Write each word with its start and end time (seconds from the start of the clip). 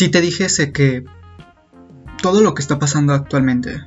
Si 0.00 0.08
te 0.08 0.22
dijese 0.22 0.72
que 0.72 1.04
todo 2.22 2.40
lo 2.40 2.54
que 2.54 2.62
está 2.62 2.78
pasando 2.78 3.12
actualmente 3.12 3.82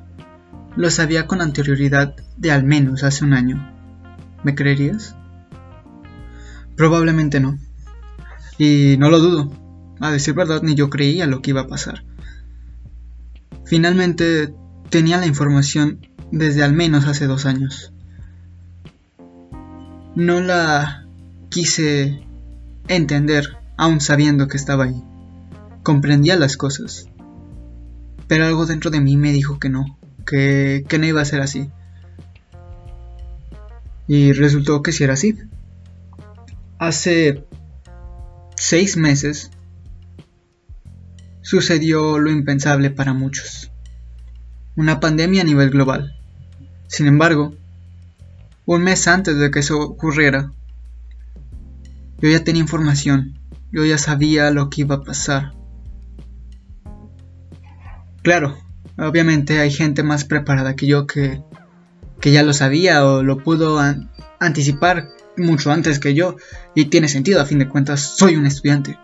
lo 0.76 0.92
sabía 0.92 1.26
con 1.26 1.42
anterioridad 1.42 2.15
de 2.38 2.51
al 2.51 2.63
menos 2.63 3.04
hace 3.04 3.26
un 3.26 3.33
año, 3.33 3.74
¿me 4.44 4.53
creerías? 4.53 5.15
Probablemente 6.78 7.39
no. 7.39 7.57
Y 8.60 8.96
no 8.99 9.10
lo 9.10 9.17
dudo. 9.17 9.52
A 10.02 10.12
decir 10.12 10.35
verdad, 10.35 10.62
ni 10.62 10.76
yo 10.76 10.92
creía 10.92 11.26
lo 11.26 11.42
que 11.42 11.49
iba 11.49 11.62
a 11.62 11.67
pasar. 11.67 12.03
Finalmente 13.66 14.53
tenía 14.92 15.17
la 15.17 15.25
información 15.25 16.05
desde 16.31 16.61
al 16.61 16.73
menos 16.73 17.07
hace 17.07 17.25
dos 17.25 17.48
años. 17.48 17.91
No 20.13 20.41
la 20.41 21.07
quise 21.49 22.23
entender, 22.88 23.57
aún 23.77 23.99
sabiendo 23.99 24.48
que 24.48 24.57
estaba 24.57 24.84
ahí. 24.84 25.03
Comprendía 25.83 26.35
las 26.37 26.57
cosas. 26.57 27.07
Pero 28.27 28.45
algo 28.45 28.65
dentro 28.65 28.89
de 28.89 29.01
mí 29.01 29.17
me 29.17 29.31
dijo 29.31 29.59
que 29.59 29.69
no, 29.69 29.99
que, 30.25 30.85
no 30.97 31.05
iba 31.05 31.21
a 31.21 31.25
ser 31.25 31.41
así. 31.41 31.69
Y 34.07 34.31
resultó 34.33 34.81
que 34.81 34.91
sí 34.91 35.03
era 35.03 35.13
así. 35.13 35.37
Hace 36.79 37.45
seis 38.55 38.97
meses 38.97 39.51
sucedió 41.41 42.20
lo 42.20 42.31
impensable 42.31 42.89
para 42.89 43.13
muchos. 43.13 43.71
Una 44.75 44.99
pandemia 44.99 45.41
a 45.41 45.45
nivel 45.45 45.70
global. 45.70 46.20
Sin 46.87 47.07
embargo, 47.07 47.53
un 48.65 48.84
mes 48.84 49.07
antes 49.07 49.37
de 49.37 49.51
que 49.51 49.59
eso 49.59 49.79
ocurriera, 49.79 50.51
yo 52.20 52.29
ya 52.29 52.43
tenía 52.43 52.62
información, 52.62 53.37
yo 53.71 53.84
ya 53.85 53.97
sabía 53.97 54.49
lo 54.51 54.70
que 54.70 54.81
iba 54.81 54.95
a 54.95 55.03
pasar. 55.03 55.53
Claro, 58.24 58.57
obviamente 58.98 59.60
hay 59.60 59.70
gente 59.70 60.02
más 60.02 60.24
preparada 60.24 60.77
que 60.77 60.88
yo 60.88 61.05
que, 61.07 61.43
que 62.21 62.32
ya 62.32 62.41
lo 62.41 62.54
sabía 62.54 63.05
o 63.05 63.21
lo 63.21 63.43
pudo 63.43 63.82
anticipar 64.40 65.10
mucho 65.36 65.72
antes 65.72 66.00
que 66.00 66.14
yo 66.14 66.38
y 66.74 66.86
tiene 66.86 67.10
sentido, 67.10 67.42
a 67.42 67.46
fin 67.46 67.60
de 67.60 67.68
cuentas 67.68 68.00
soy 68.00 68.38
un 68.38 68.46
estudiante. 68.46 68.98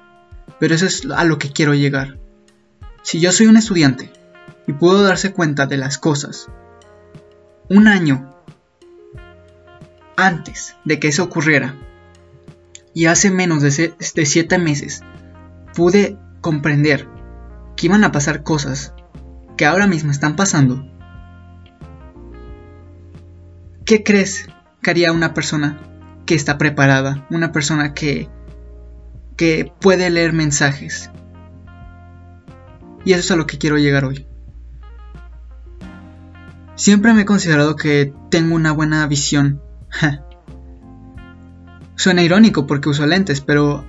Pero 0.58 0.74
eso 0.74 0.86
es 0.86 1.06
a 1.14 1.26
lo 1.26 1.38
que 1.38 1.52
quiero 1.52 1.74
llegar. 1.74 2.18
Si 3.04 3.20
yo 3.20 3.34
soy 3.34 3.48
un 3.48 3.58
estudiante 3.58 4.10
y 4.68 4.72
puedo 4.74 5.04
darse 5.04 5.34
cuenta 5.34 5.68
de 5.68 5.78
las 5.78 5.98
cosas 5.98 6.48
un 7.68 7.90
año 7.90 8.34
antes 10.16 10.78
de 10.86 10.98
que 10.98 11.10
eso 11.10 11.24
ocurriera 11.24 11.76
y 12.94 13.08
hace 13.08 13.32
menos 13.32 13.62
de, 13.64 13.94
de 14.16 14.26
siete 14.26 14.58
meses 14.58 15.02
pude 15.76 16.18
comprender 16.40 17.08
que 17.76 17.88
iban 17.88 18.06
a 18.06 18.14
pasar 18.14 18.44
cosas 18.44 18.94
que 19.60 19.66
ahora 19.66 19.88
mismo 19.88 20.10
están 20.10 20.38
pasando, 20.38 20.88
¿qué 23.84 24.06
crees 24.06 24.48
que 24.82 24.90
haría 24.90 25.12
una 25.12 25.34
persona 25.34 25.82
que 26.26 26.34
está 26.34 26.58
preparada, 26.58 27.28
una 27.30 27.52
persona 27.52 27.94
que, 27.94 28.30
que 29.36 29.70
puede 29.82 30.10
leer 30.12 30.32
mensajes. 30.32 31.12
Y 33.04 33.12
eso 33.12 33.20
es 33.20 33.32
a 33.32 33.36
lo 33.36 33.48
que 33.48 33.58
quiero 33.58 33.78
llegar 33.78 34.06
hoy. 34.06 34.28
Siempre 36.76 37.14
me 37.14 37.24
he 37.24 37.26
considerado 37.26 37.76
que 37.76 38.14
tengo 38.32 38.56
una 38.56 38.72
buena 38.72 39.06
visión. 39.08 39.62
Suena 41.98 42.24
irónico 42.24 42.66
porque 42.66 42.88
uso 42.88 43.06
lentes, 43.06 43.42
pero 43.42 43.84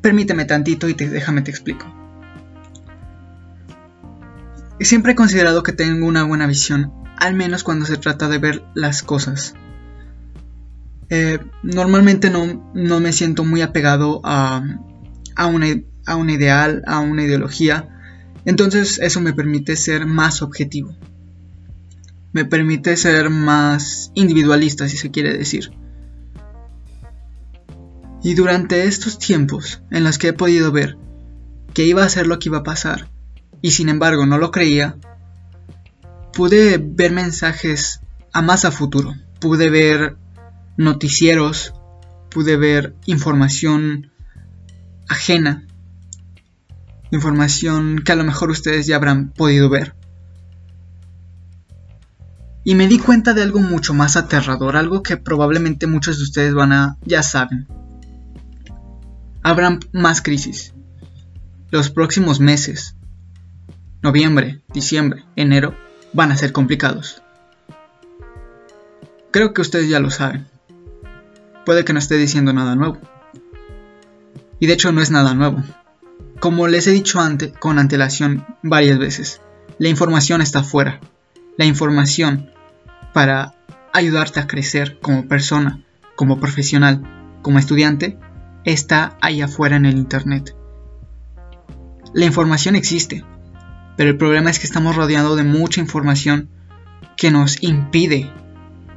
permíteme 0.00 0.46
tantito 0.46 0.88
y 0.88 0.94
te, 0.94 1.06
déjame 1.10 1.42
te 1.42 1.50
explico. 1.50 1.99
Siempre 4.80 5.12
he 5.12 5.14
considerado 5.14 5.62
que 5.62 5.72
tengo 5.72 6.06
una 6.06 6.24
buena 6.24 6.46
visión, 6.46 6.92
al 7.18 7.34
menos 7.34 7.62
cuando 7.62 7.84
se 7.84 7.98
trata 7.98 8.28
de 8.28 8.38
ver 8.38 8.64
las 8.74 9.02
cosas. 9.02 9.54
Eh, 11.10 11.38
normalmente 11.62 12.30
no, 12.30 13.00
me 13.00 13.12
siento 13.12 13.44
muy 13.44 13.60
apegado 13.60 14.20
a, 14.24 14.62
a, 15.36 15.46
una, 15.46 15.66
a 16.06 16.16
un 16.16 16.30
ideal, 16.30 16.82
a 16.86 17.00
una 17.00 17.24
ideología. 17.24 17.88
Entonces 18.46 18.98
eso 19.02 19.20
me 19.20 19.34
permite 19.34 19.76
ser 19.76 20.06
más 20.06 20.40
objetivo. 20.40 20.96
Me 22.32 22.46
permite 22.46 22.96
ser 22.96 23.28
más 23.28 24.12
individualista, 24.14 24.88
si 24.88 24.96
se 24.96 25.10
quiere 25.10 25.36
decir. 25.36 25.72
Y 28.22 28.34
durante 28.34 28.84
estos 28.84 29.18
tiempos 29.18 29.82
en 29.90 30.04
los 30.04 30.16
que 30.16 30.28
he 30.28 30.32
podido 30.32 30.72
ver 30.72 30.96
que 31.74 31.84
iba 31.84 32.02
a 32.02 32.08
ser 32.08 32.26
lo 32.26 32.38
que 32.38 32.48
iba 32.48 32.58
a 32.58 32.64
pasar, 32.64 33.08
y 33.62 33.72
sin 33.72 33.88
embargo 33.88 34.26
no 34.26 34.38
lo 34.38 34.50
creía, 34.50 34.96
pude 36.32 36.78
ver 36.78 37.12
mensajes 37.12 38.00
a 38.32 38.42
más 38.42 38.64
a 38.64 38.70
futuro. 38.70 39.14
Pude 39.40 39.70
ver 39.70 40.16
noticieros, 40.76 41.74
pude 42.30 42.56
ver 42.56 42.94
información 43.06 44.10
ajena, 45.08 45.66
información 47.10 48.02
que 48.04 48.12
a 48.12 48.16
lo 48.16 48.24
mejor 48.24 48.50
ustedes 48.50 48.86
ya 48.86 48.96
habrán 48.96 49.30
podido 49.30 49.68
ver. 49.68 49.94
Y 52.62 52.74
me 52.74 52.86
di 52.86 52.98
cuenta 52.98 53.32
de 53.32 53.42
algo 53.42 53.60
mucho 53.60 53.94
más 53.94 54.16
aterrador, 54.16 54.76
algo 54.76 55.02
que 55.02 55.16
probablemente 55.16 55.86
muchos 55.86 56.18
de 56.18 56.24
ustedes 56.24 56.54
van 56.54 56.72
a 56.72 56.98
ya 57.04 57.22
saben. 57.22 57.66
Habrán 59.42 59.80
más 59.92 60.20
crisis. 60.20 60.74
Los 61.70 61.90
próximos 61.90 62.40
meses, 62.40 62.96
noviembre, 64.02 64.60
diciembre, 64.72 65.24
enero, 65.36 65.74
van 66.12 66.32
a 66.32 66.36
ser 66.36 66.52
complicados. 66.52 67.22
Creo 69.30 69.54
que 69.54 69.60
ustedes 69.62 69.88
ya 69.88 70.00
lo 70.00 70.10
saben 70.10 70.46
puede 71.70 71.84
que 71.84 71.92
no 71.92 71.98
esté 71.98 72.16
diciendo 72.16 72.52
nada 72.52 72.74
nuevo. 72.74 72.98
Y 74.58 74.66
de 74.66 74.72
hecho 74.72 74.90
no 74.90 75.00
es 75.00 75.12
nada 75.12 75.34
nuevo. 75.34 75.62
Como 76.40 76.66
les 76.66 76.86
he 76.86 76.90
dicho 76.90 77.20
antes, 77.20 77.52
con 77.52 77.78
antelación 77.78 78.44
varias 78.62 78.98
veces, 78.98 79.40
la 79.78 79.88
información 79.88 80.42
está 80.42 80.60
afuera. 80.60 80.98
La 81.56 81.64
información 81.64 82.50
para 83.12 83.54
ayudarte 83.92 84.40
a 84.40 84.46
crecer 84.46 84.98
como 85.00 85.28
persona, 85.28 85.84
como 86.16 86.40
profesional, 86.40 87.02
como 87.42 87.58
estudiante, 87.58 88.18
está 88.64 89.16
ahí 89.20 89.40
afuera 89.40 89.76
en 89.76 89.86
el 89.86 89.96
Internet. 89.96 90.56
La 92.14 92.24
información 92.24 92.74
existe, 92.74 93.24
pero 94.00 94.12
el 94.12 94.16
problema 94.16 94.48
es 94.48 94.58
que 94.58 94.66
estamos 94.66 94.96
rodeados 94.96 95.36
de 95.36 95.44
mucha 95.44 95.78
información 95.78 96.48
que 97.18 97.30
nos 97.30 97.62
impide 97.62 98.32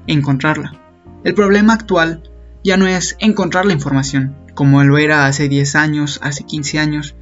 encontrarla. 0.07 0.79
El 1.25 1.33
problema 1.33 1.73
actual 1.73 2.23
ya 2.63 2.77
no 2.77 2.87
es 2.87 3.17
encontrar 3.19 3.65
la 3.65 3.73
información, 3.73 4.33
como 4.55 4.81
lo 4.85 4.97
era 4.97 5.25
hace 5.25 5.49
10 5.49 5.75
años, 5.75 6.21
hace 6.23 6.45
15 6.45 6.79
años, 6.79 7.15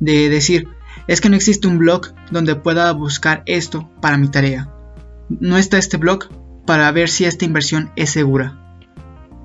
de 0.00 0.30
decir, 0.30 0.68
es 1.06 1.20
que 1.20 1.28
no 1.28 1.36
existe 1.36 1.68
un 1.68 1.76
blog 1.76 2.14
donde 2.30 2.54
pueda 2.56 2.90
buscar 2.92 3.42
esto 3.44 3.90
para 4.00 4.16
mi 4.16 4.30
tarea. 4.30 4.72
No 5.28 5.58
está 5.58 5.76
este 5.76 5.98
blog 5.98 6.30
para 6.64 6.90
ver 6.92 7.10
si 7.10 7.26
esta 7.26 7.44
inversión 7.44 7.92
es 7.94 8.08
segura. 8.08 8.80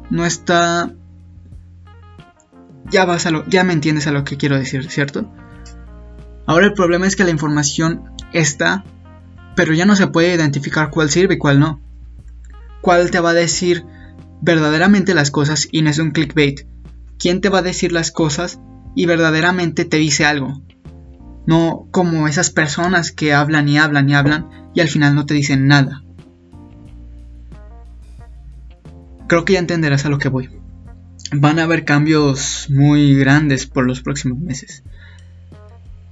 No 0.10 0.26
está... 0.26 0.90
Ya 2.90 3.04
vas 3.04 3.26
a 3.26 3.32
lo... 3.32 3.46
ya 3.50 3.66
me 3.66 3.74
entiendes 3.74 4.08
a 4.08 4.14
lo 4.14 4.24
que 4.24 4.38
quiero 4.38 4.58
decir, 4.58 4.90
¿cierto? 4.90 5.30
Ahora 6.46 6.66
el 6.66 6.74
problema 6.74 7.08
es 7.08 7.16
que 7.16 7.24
la 7.24 7.30
información 7.30 8.04
está, 8.34 8.84
pero 9.56 9.74
ya 9.74 9.86
no 9.86 9.96
se 9.96 10.08
puede 10.08 10.36
identificar 10.36 10.90
cuál 10.90 11.10
sirve 11.10 11.36
y 11.36 11.38
cuál 11.38 11.60
no. 11.60 11.82
¿Cuál 12.82 13.12
te 13.12 13.20
va 13.20 13.30
a 13.30 13.34
decir 13.34 13.86
verdaderamente 14.44 15.14
las 15.14 15.32
cosas 15.32 15.70
y 15.72 15.82
no 15.82 15.90
es 15.90 16.00
un 16.00 16.12
clickbait. 16.12 16.68
¿Quién 17.18 17.40
te 17.40 17.48
va 17.48 17.60
a 17.60 17.64
decir 17.64 17.94
las 17.94 18.12
cosas 18.12 18.60
y 18.94 19.06
verdaderamente 19.06 19.86
te 19.86 19.98
dice 19.98 20.26
algo? 20.26 20.62
No 21.48 21.88
como 21.92 22.28
esas 22.28 22.50
personas 22.50 23.14
que 23.14 23.34
hablan 23.34 23.70
y 23.70 23.78
hablan 23.78 24.10
y 24.10 24.16
hablan 24.16 24.50
y 24.76 24.82
al 24.82 24.90
final 24.90 25.16
no 25.16 25.26
te 25.26 25.34
dicen 25.34 25.68
nada. 25.68 26.04
Creo 29.28 29.46
que 29.46 29.54
ya 29.54 29.60
entenderás 29.60 30.06
a 30.06 30.10
lo 30.10 30.18
que 30.18 30.28
voy. 30.28 30.50
Van 31.32 31.58
a 31.58 31.64
haber 31.64 31.86
cambios 31.86 32.68
muy 32.70 33.16
grandes 33.16 33.66
por 33.66 33.88
los 33.88 34.02
próximos 34.02 34.40
meses. 34.40 34.84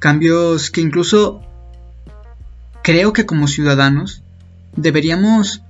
Cambios 0.02 0.72
que 0.72 0.82
incluso 0.82 1.44
creo 2.82 3.14
que 3.14 3.28
como 3.28 3.48
ciudadanos 3.48 4.24
deberíamos 4.76 5.62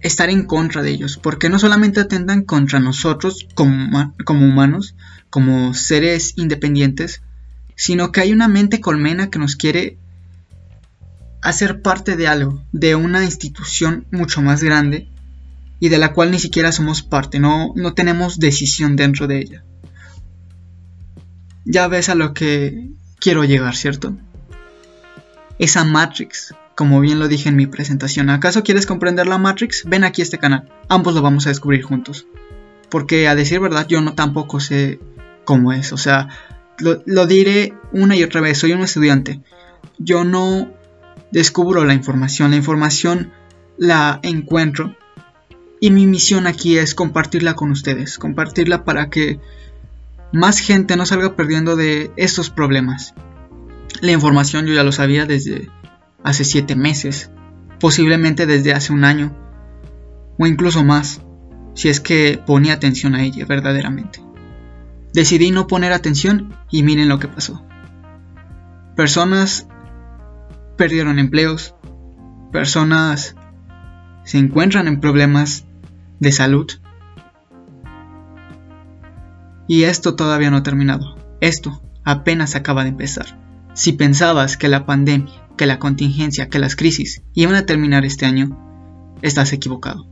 estar 0.00 0.30
en 0.30 0.46
contra 0.46 0.82
de 0.82 0.90
ellos, 0.90 1.16
porque 1.16 1.48
no 1.48 1.60
solamente 1.60 2.00
atentan 2.00 2.42
contra 2.42 2.80
nosotros 2.80 3.46
como, 3.54 4.12
como 4.24 4.46
humanos, 4.46 4.96
como 5.30 5.74
seres 5.74 6.32
independientes, 6.36 7.22
sino 7.76 8.10
que 8.10 8.20
hay 8.20 8.32
una 8.32 8.48
mente 8.48 8.80
colmena 8.80 9.30
que 9.30 9.38
nos 9.38 9.54
quiere 9.54 9.96
hacer 11.40 11.80
parte 11.80 12.16
de 12.16 12.26
algo, 12.26 12.60
de 12.72 12.96
una 12.96 13.22
institución 13.22 14.08
mucho 14.10 14.42
más 14.42 14.60
grande 14.60 15.08
y 15.78 15.88
de 15.88 15.98
la 15.98 16.14
cual 16.14 16.32
ni 16.32 16.40
siquiera 16.40 16.72
somos 16.72 17.02
parte, 17.02 17.38
no, 17.38 17.72
no 17.76 17.94
tenemos 17.94 18.40
decisión 18.40 18.96
dentro 18.96 19.28
de 19.28 19.38
ella. 19.38 19.64
Ya 21.64 21.86
ves 21.86 22.08
a 22.08 22.16
lo 22.16 22.34
que 22.34 22.90
quiero 23.20 23.44
llegar, 23.44 23.76
¿cierto? 23.76 24.14
Esa 25.58 25.84
Matrix, 25.84 26.54
como 26.74 27.00
bien 27.00 27.18
lo 27.18 27.28
dije 27.28 27.48
en 27.48 27.56
mi 27.56 27.66
presentación. 27.66 28.30
¿Acaso 28.30 28.62
quieres 28.62 28.86
comprender 28.86 29.26
la 29.26 29.38
Matrix? 29.38 29.84
Ven 29.86 30.04
aquí 30.04 30.22
a 30.22 30.24
este 30.24 30.38
canal. 30.38 30.68
Ambos 30.88 31.14
lo 31.14 31.22
vamos 31.22 31.46
a 31.46 31.50
descubrir 31.50 31.82
juntos. 31.82 32.26
Porque 32.88 33.28
a 33.28 33.34
decir 33.34 33.60
verdad 33.60 33.86
yo 33.88 34.00
no 34.00 34.14
tampoco 34.14 34.60
sé 34.60 35.00
cómo 35.44 35.72
es. 35.72 35.92
O 35.92 35.96
sea, 35.96 36.28
lo, 36.78 37.02
lo 37.06 37.26
diré 37.26 37.74
una 37.92 38.16
y 38.16 38.22
otra 38.22 38.40
vez. 38.40 38.58
Soy 38.58 38.72
un 38.72 38.82
estudiante. 38.82 39.40
Yo 39.98 40.24
no 40.24 40.72
descubro 41.32 41.84
la 41.84 41.94
información. 41.94 42.52
La 42.52 42.56
información 42.56 43.32
la 43.76 44.20
encuentro. 44.22 44.96
Y 45.80 45.90
mi 45.90 46.06
misión 46.06 46.46
aquí 46.46 46.78
es 46.78 46.94
compartirla 46.94 47.54
con 47.54 47.70
ustedes. 47.70 48.18
Compartirla 48.18 48.84
para 48.84 49.10
que 49.10 49.40
más 50.32 50.60
gente 50.60 50.96
no 50.96 51.06
salga 51.06 51.36
perdiendo 51.36 51.76
de 51.76 52.10
estos 52.16 52.50
problemas. 52.50 53.14
La 54.00 54.12
información 54.12 54.66
yo 54.66 54.74
ya 54.74 54.84
lo 54.84 54.92
sabía 54.92 55.26
desde 55.26 55.70
hace 56.22 56.44
7 56.44 56.76
meses, 56.76 57.30
posiblemente 57.80 58.46
desde 58.46 58.72
hace 58.72 58.92
un 58.92 59.04
año, 59.04 59.34
o 60.38 60.46
incluso 60.46 60.84
más, 60.84 61.22
si 61.74 61.88
es 61.88 62.00
que 62.00 62.40
ponía 62.44 62.74
atención 62.74 63.14
a 63.14 63.22
ella 63.22 63.46
verdaderamente. 63.46 64.22
Decidí 65.14 65.50
no 65.50 65.66
poner 65.66 65.92
atención 65.92 66.54
y 66.70 66.82
miren 66.82 67.08
lo 67.08 67.18
que 67.18 67.28
pasó. 67.28 67.64
Personas 68.94 69.66
perdieron 70.76 71.18
empleos, 71.18 71.74
personas 72.52 73.34
se 74.24 74.38
encuentran 74.38 74.86
en 74.86 75.00
problemas 75.00 75.64
de 76.20 76.32
salud, 76.32 76.70
y 79.68 79.84
esto 79.84 80.16
todavía 80.16 80.50
no 80.50 80.56
ha 80.56 80.62
terminado. 80.62 81.16
Esto 81.40 81.80
apenas 82.04 82.56
acaba 82.56 82.82
de 82.82 82.88
empezar. 82.88 83.38
Si 83.74 83.92
pensabas 83.92 84.56
que 84.56 84.68
la 84.68 84.86
pandemia, 84.86 85.46
que 85.56 85.66
la 85.66 85.78
contingencia, 85.78 86.48
que 86.48 86.58
las 86.58 86.74
crisis 86.74 87.22
iban 87.34 87.54
a 87.54 87.66
terminar 87.66 88.04
este 88.04 88.26
año, 88.26 88.58
estás 89.22 89.52
equivocado. 89.52 90.06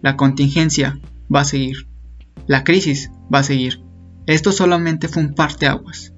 La 0.00 0.16
contingencia 0.16 0.98
va 1.32 1.40
a 1.42 1.44
seguir. 1.44 1.86
La 2.46 2.64
crisis 2.64 3.10
va 3.32 3.40
a 3.40 3.44
seguir. 3.44 3.82
Esto 4.26 4.52
solamente 4.52 5.06
fue 5.08 5.22
un 5.22 5.34
parteaguas 5.34 6.12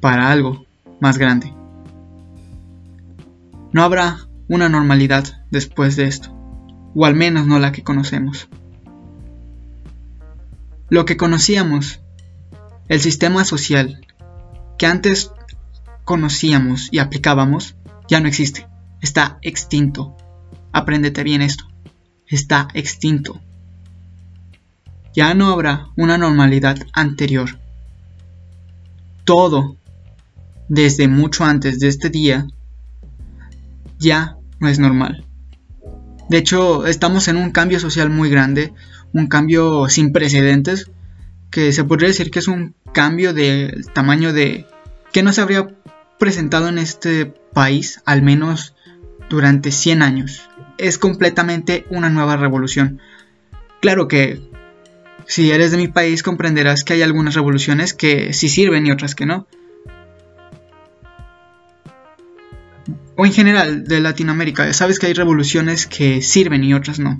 para 0.00 0.30
algo 0.30 0.66
más 1.00 1.18
grande. 1.18 1.54
No 3.72 3.82
habrá 3.84 4.18
una 4.48 4.68
normalidad 4.68 5.24
después 5.50 5.94
de 5.96 6.04
esto, 6.04 6.34
o 6.94 7.06
al 7.06 7.14
menos 7.14 7.46
no 7.46 7.58
la 7.58 7.70
que 7.72 7.84
conocemos. 7.84 8.48
Lo 10.90 11.04
que 11.04 11.16
conocíamos, 11.16 12.00
el 12.88 13.00
sistema 13.00 13.44
social 13.44 14.04
que 14.76 14.86
antes 14.86 15.30
conocíamos 16.04 16.88
y 16.90 16.98
aplicábamos, 16.98 17.76
ya 18.08 18.18
no 18.18 18.26
existe. 18.26 18.66
Está 19.00 19.38
extinto. 19.42 20.16
Apréndete 20.72 21.22
bien 21.22 21.42
esto. 21.42 21.64
Está 22.26 22.66
extinto. 22.74 23.40
Ya 25.14 25.32
no 25.34 25.50
habrá 25.50 25.86
una 25.96 26.18
normalidad 26.18 26.78
anterior. 26.92 27.60
Todo, 29.24 29.76
desde 30.68 31.06
mucho 31.06 31.44
antes 31.44 31.78
de 31.78 31.86
este 31.86 32.10
día, 32.10 32.48
ya 34.00 34.38
no 34.58 34.68
es 34.68 34.80
normal. 34.80 35.24
De 36.28 36.38
hecho, 36.38 36.86
estamos 36.86 37.28
en 37.28 37.36
un 37.36 37.50
cambio 37.50 37.78
social 37.78 38.10
muy 38.10 38.30
grande, 38.30 38.72
un 39.12 39.26
cambio 39.26 39.88
sin 39.88 40.12
precedentes, 40.12 40.90
que 41.50 41.72
se 41.72 41.84
podría 41.84 42.08
decir 42.08 42.30
que 42.30 42.38
es 42.38 42.48
un 42.48 42.74
cambio 42.92 43.32
del 43.34 43.86
tamaño 43.92 44.32
de 44.32 44.66
que 45.12 45.22
no 45.22 45.32
se 45.32 45.40
habría 45.40 45.68
presentado 46.18 46.68
en 46.68 46.78
este 46.78 47.26
país 47.26 48.00
al 48.04 48.22
menos 48.22 48.74
durante 49.28 49.72
100 49.72 50.02
años. 50.02 50.48
Es 50.78 50.98
completamente 50.98 51.86
una 51.90 52.10
nueva 52.10 52.36
revolución. 52.36 53.00
Claro 53.80 54.08
que 54.08 54.40
si 55.26 55.50
eres 55.50 55.70
de 55.70 55.76
mi 55.76 55.88
país 55.88 56.22
comprenderás 56.22 56.84
que 56.84 56.94
hay 56.94 57.02
algunas 57.02 57.34
revoluciones 57.34 57.94
que 57.94 58.32
sí 58.32 58.48
sirven 58.48 58.86
y 58.86 58.92
otras 58.92 59.14
que 59.14 59.26
no. 59.26 59.46
O 63.16 63.26
en 63.26 63.32
general 63.32 63.84
de 63.84 64.00
Latinoamérica, 64.00 64.72
sabes 64.72 64.98
que 64.98 65.06
hay 65.06 65.12
revoluciones 65.12 65.86
que 65.86 66.22
sirven 66.22 66.64
y 66.64 66.74
otras 66.74 66.98
no. 66.98 67.18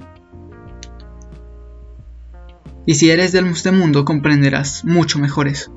Y 2.86 2.94
si 2.94 3.10
eres 3.10 3.32
del 3.32 3.46
este 3.46 3.72
mundo 3.72 4.04
comprenderás 4.04 4.84
mucho 4.84 5.18
mejor 5.18 5.48
eso. 5.48 5.72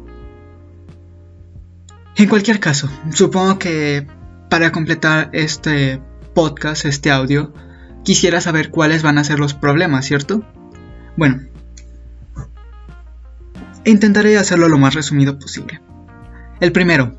En 2.16 2.30
cualquier 2.30 2.60
caso, 2.60 2.90
supongo 3.12 3.60
que 3.60 4.08
para 4.50 4.72
completar 4.72 5.30
este 5.34 6.02
podcast, 6.34 6.86
este 6.86 7.12
audio, 7.12 7.54
quisiera 8.04 8.40
saber 8.42 8.70
cuáles 8.70 9.02
van 9.02 9.18
a 9.18 9.24
ser 9.24 9.40
los 9.40 9.54
problemas, 9.54 10.06
¿cierto? 10.06 10.44
Bueno, 11.18 11.42
intentaré 13.84 14.38
hacerlo 14.38 14.70
lo 14.70 14.78
más 14.78 14.94
resumido 14.94 15.40
posible. 15.40 15.82
El 16.60 16.72
primero, 16.72 17.18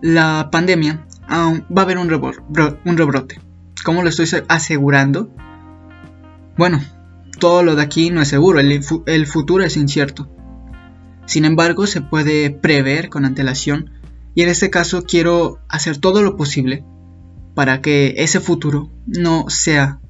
la 0.00 0.48
pandemia, 0.50 1.06
va 1.30 1.82
a 1.82 1.84
haber 1.84 1.98
un, 1.98 2.12
un 2.12 2.96
rebrote. 2.96 3.40
¿Cómo 3.84 4.02
lo 4.02 4.08
estoy 4.08 4.26
asegurando? 4.48 5.30
Bueno, 6.56 6.80
todo 7.38 7.62
lo 7.62 7.76
de 7.76 7.82
aquí 7.82 8.10
no 8.10 8.20
es 8.20 8.28
seguro, 8.28 8.60
el, 8.60 9.26
futuro 9.26 9.64
es 9.64 9.76
incierto. 9.76 10.28
Sin 11.26 11.44
embargo, 11.44 11.86
se 11.86 12.00
puede 12.00 12.50
prever 12.50 13.08
con 13.08 13.24
antelación 13.24 13.90
y 14.34 14.42
en 14.42 14.48
este 14.48 14.70
caso 14.70 15.02
quiero 15.02 15.58
hacer 15.68 15.98
todo 15.98 16.22
lo 16.22 16.36
posible 16.36 16.84
para 17.54 17.80
que 17.80 18.14
ese 18.18 18.40
futuro 18.40 18.90
no 19.06 19.48
sea 19.48 20.00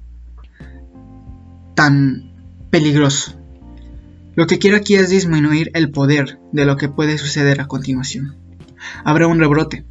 tan 1.75 2.35
peligroso. 2.71 3.35
Lo 4.35 4.47
que 4.47 4.59
quiero 4.59 4.77
aquí 4.77 4.95
es 4.95 5.09
disminuir 5.09 5.71
el 5.75 5.91
poder 5.91 6.39
de 6.53 6.65
lo 6.65 6.77
que 6.77 6.89
puede 6.89 7.19
suceder 7.19 7.61
a 7.61 7.67
continuación. 7.67 8.37
Habrá 9.05 9.27
un 9.27 9.41
rebrote. 9.41 9.85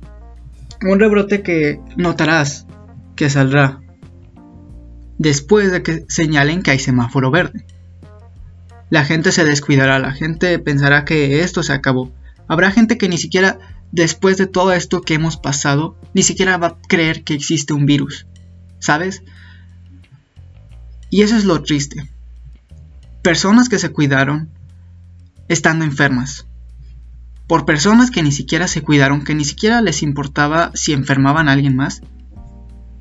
Un 0.81 1.00
rebrote 1.00 1.42
que 1.42 1.81
notarás 1.98 2.68
que 3.16 3.30
saldrá 3.30 3.81
después 5.18 5.72
de 5.72 5.84
que 5.84 6.06
señalen 6.08 6.62
que 6.62 6.72
hay 6.72 6.80
semáforo 6.80 7.31
verde. 7.31 7.65
La 8.89 9.03
gente 9.03 9.32
se 9.32 9.44
descuidará, 9.44 10.00
la 10.00 10.13
gente 10.13 10.60
pensará 10.60 11.06
que 11.06 11.41
esto 11.41 11.63
se 11.63 11.74
acabó. 11.74 12.12
Habrá 12.48 12.72
gente 12.72 12.98
que 12.98 13.10
ni 13.10 13.18
siquiera 13.18 13.60
después 13.91 14.38
de 14.38 14.48
todo 14.48 14.74
esto 14.74 15.01
que 15.01 15.15
hemos 15.15 15.38
pasado, 15.38 15.98
ni 16.13 16.24
siquiera 16.24 16.58
va 16.58 16.68
a 16.68 16.77
creer 16.88 17.24
que 17.24 17.34
existe 17.34 17.74
un 17.74 17.86
virus. 17.86 18.27
¿Sabes? 18.80 19.24
Y 21.10 21.24
eso 21.24 21.36
es 21.36 21.46
lo 21.46 21.62
triste. 21.63 22.10
Personas 23.22 23.70
que 23.70 23.80
se 23.80 23.89
cuidaron 23.89 24.50
estando 25.48 25.84
enfermas. 25.84 26.46
Por 27.48 27.65
personas 27.65 28.12
que 28.12 28.24
ni 28.24 28.32
siquiera 28.32 28.68
se 28.68 28.82
cuidaron, 28.82 29.24
que 29.24 29.34
ni 29.34 29.46
siquiera 29.46 29.82
les 29.82 30.03
importaba 30.03 30.72
si 30.75 30.94
enfermaban 30.94 31.48
a 31.48 31.53
alguien 31.53 31.75
más 31.75 32.01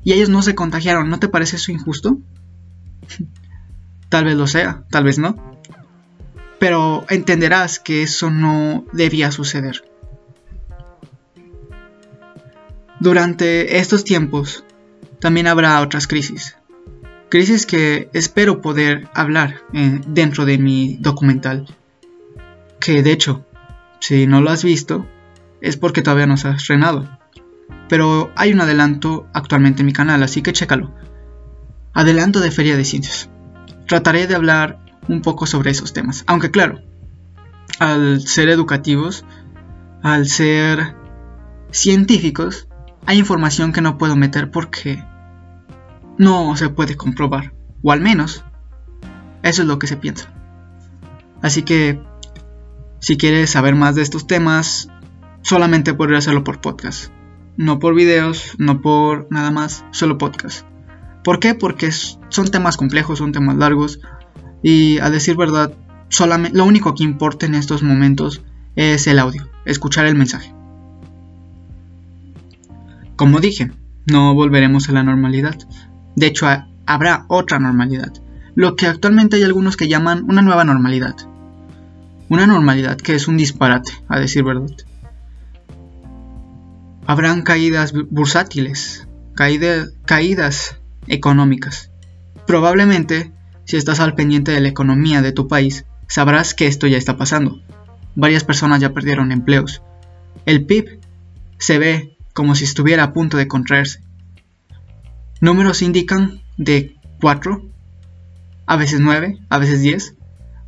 y 0.07 0.13
ellos 0.13 0.29
no 0.29 0.41
se 0.41 0.55
contagiaron. 0.55 1.09
¿No 1.09 1.19
te 1.19 1.27
parece 1.27 1.57
eso 1.57 1.69
injusto? 1.73 2.17
tal 4.09 4.23
vez 4.23 4.37
lo 4.37 4.47
sea, 4.47 4.85
tal 4.89 5.03
vez 5.03 5.19
no. 5.19 5.35
Pero 6.59 7.05
entenderás 7.09 7.79
que 7.79 8.03
eso 8.03 8.31
no 8.31 8.85
debía 8.93 9.31
suceder. 9.31 9.83
Durante 13.01 13.79
estos 13.79 14.05
tiempos 14.05 14.63
también 15.19 15.45
habrá 15.45 15.81
otras 15.81 16.07
crisis. 16.07 16.55
Crisis 17.27 17.65
que 17.65 18.09
espero 18.13 18.61
poder 18.61 19.09
hablar 19.13 19.63
eh, 19.73 19.99
dentro 20.07 20.45
de 20.45 20.57
mi 20.57 20.95
documental. 21.01 21.67
Que 22.79 23.03
de 23.03 23.11
hecho, 23.11 23.45
si 23.99 24.25
no 24.25 24.39
lo 24.39 24.51
has 24.51 24.63
visto, 24.63 25.05
es 25.59 25.75
porque 25.75 26.01
todavía 26.01 26.27
no 26.27 26.37
se 26.37 26.47
ha 26.47 26.51
estrenado 26.55 27.16
pero 27.89 28.31
hay 28.35 28.53
un 28.53 28.61
adelanto 28.61 29.27
actualmente 29.33 29.81
en 29.81 29.85
mi 29.85 29.93
canal, 29.93 30.23
así 30.23 30.41
que 30.41 30.53
chécalo. 30.53 30.93
Adelanto 31.93 32.39
de 32.39 32.51
Feria 32.51 32.77
de 32.77 32.85
Ciencias. 32.85 33.29
Trataré 33.87 34.27
de 34.27 34.35
hablar 34.35 34.79
un 35.07 35.21
poco 35.21 35.45
sobre 35.45 35.71
esos 35.71 35.93
temas, 35.93 36.23
aunque 36.27 36.51
claro, 36.51 36.81
al 37.79 38.21
ser 38.21 38.49
educativos, 38.49 39.25
al 40.03 40.27
ser 40.27 40.95
científicos, 41.71 42.67
hay 43.05 43.19
información 43.19 43.71
que 43.71 43.81
no 43.81 43.97
puedo 43.97 44.17
meter 44.17 44.51
porque 44.51 45.03
no 46.17 46.55
se 46.57 46.69
puede 46.69 46.97
comprobar, 46.97 47.53
o 47.81 47.91
al 47.91 48.01
menos 48.01 48.43
eso 49.43 49.61
es 49.61 49.67
lo 49.67 49.79
que 49.79 49.87
se 49.87 49.95
piensa. 49.95 50.33
Así 51.41 51.63
que, 51.63 52.01
si 52.99 53.15
quieres 53.15 53.51
saber 53.51 53.75
más 53.75 53.95
de 53.95 54.01
estos 54.01 54.27
temas, 54.27 54.89
solamente 55.41 55.93
podré 55.93 56.17
hacerlo 56.17 56.43
por 56.43 56.59
podcast 56.59 57.11
no 57.57 57.79
por 57.79 57.95
videos, 57.95 58.53
no 58.57 58.81
por 58.81 59.27
nada 59.31 59.51
más, 59.51 59.83
solo 59.91 60.17
podcast. 60.17 60.65
¿Por 61.23 61.39
qué? 61.39 61.55
Porque 61.55 61.91
son 61.91 62.47
temas 62.51 62.77
complejos, 62.77 63.17
son 63.17 63.31
temas 63.31 63.57
largos 63.57 63.99
y 64.63 64.99
a 64.99 65.09
decir 65.09 65.35
verdad, 65.35 65.73
solamente, 66.09 66.57
lo 66.57 66.65
único 66.65 66.95
que 66.95 67.03
importa 67.03 67.45
en 67.45 67.55
estos 67.55 67.83
momentos 67.83 68.41
es 68.75 69.07
el 69.07 69.19
audio. 69.19 69.49
escuchar 69.65 70.05
el 70.05 70.15
mensaje. 70.15 70.53
Como 73.17 73.39
dije, 73.39 73.71
no 74.05 74.33
volveremos 74.33 74.87
a 74.87 74.93
la 74.93 75.03
normalidad. 75.03 75.57
De 76.15 76.27
hecho, 76.27 76.47
habrá 76.85 77.25
otra 77.27 77.59
normalidad, 77.59 78.13
lo 78.55 78.75
que 78.75 78.87
actualmente 78.87 79.35
hay 79.35 79.43
algunos 79.43 79.75
que 79.75 79.87
llaman 79.87 80.23
una 80.29 80.41
nueva 80.41 80.63
normalidad. 80.63 81.15
Una 82.29 82.47
normalidad 82.47 82.97
que 82.97 83.15
es 83.15 83.27
un 83.27 83.37
disparate, 83.37 83.91
a 84.07 84.19
decir 84.19 84.43
verdad. 84.43 84.71
Habrán 87.07 87.41
caídas 87.41 87.93
bursátiles, 87.93 89.07
caídas 89.33 90.77
económicas. 91.07 91.89
Probablemente, 92.45 93.31
si 93.63 93.77
estás 93.77 94.01
al 94.01 94.13
pendiente 94.13 94.51
de 94.51 94.59
la 94.59 94.67
economía 94.67 95.21
de 95.21 95.31
tu 95.31 95.47
país, 95.47 95.85
sabrás 96.09 96.53
que 96.53 96.67
esto 96.67 96.85
ya 96.85 96.97
está 96.97 97.15
pasando. 97.15 97.61
Varias 98.15 98.43
personas 98.43 98.81
ya 98.81 98.93
perdieron 98.93 99.31
empleos. 99.31 99.81
El 100.45 100.65
PIB 100.65 100.99
se 101.57 101.79
ve 101.79 102.17
como 102.33 102.55
si 102.55 102.65
estuviera 102.65 103.03
a 103.03 103.13
punto 103.13 103.37
de 103.37 103.47
contraerse. 103.47 104.01
Números 105.39 105.81
indican 105.81 106.41
de 106.57 106.97
4, 107.21 107.69
a 108.65 108.75
veces 108.75 108.99
9, 108.99 109.39
a 109.47 109.57
veces 109.57 109.81
10, 109.81 110.15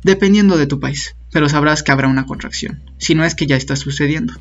dependiendo 0.04 0.56
de 0.56 0.66
tu 0.66 0.80
país, 0.80 1.16
pero 1.32 1.50
sabrás 1.50 1.82
que 1.82 1.92
habrá 1.92 2.08
una 2.08 2.24
contracción, 2.24 2.82
si 2.96 3.14
no 3.14 3.24
es 3.24 3.34
que 3.34 3.46
ya 3.46 3.56
está 3.56 3.76
sucediendo. 3.76 4.40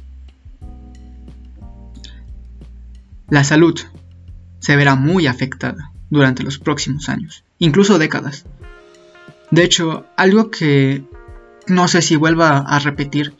La 3.29 3.43
salud 3.43 3.79
se 4.59 4.75
verá 4.75 4.95
muy 4.95 5.27
afectada 5.27 5.91
durante 6.09 6.43
los 6.43 6.57
próximos 6.57 7.09
años, 7.09 7.43
incluso 7.59 7.99
décadas. 7.99 8.45
De 9.51 9.63
hecho, 9.63 10.05
algo 10.17 10.49
que 10.51 11.03
no 11.67 11.87
sé 11.87 12.01
si 12.01 12.15
vuelva 12.15 12.57
a 12.59 12.79
repetir 12.79 13.33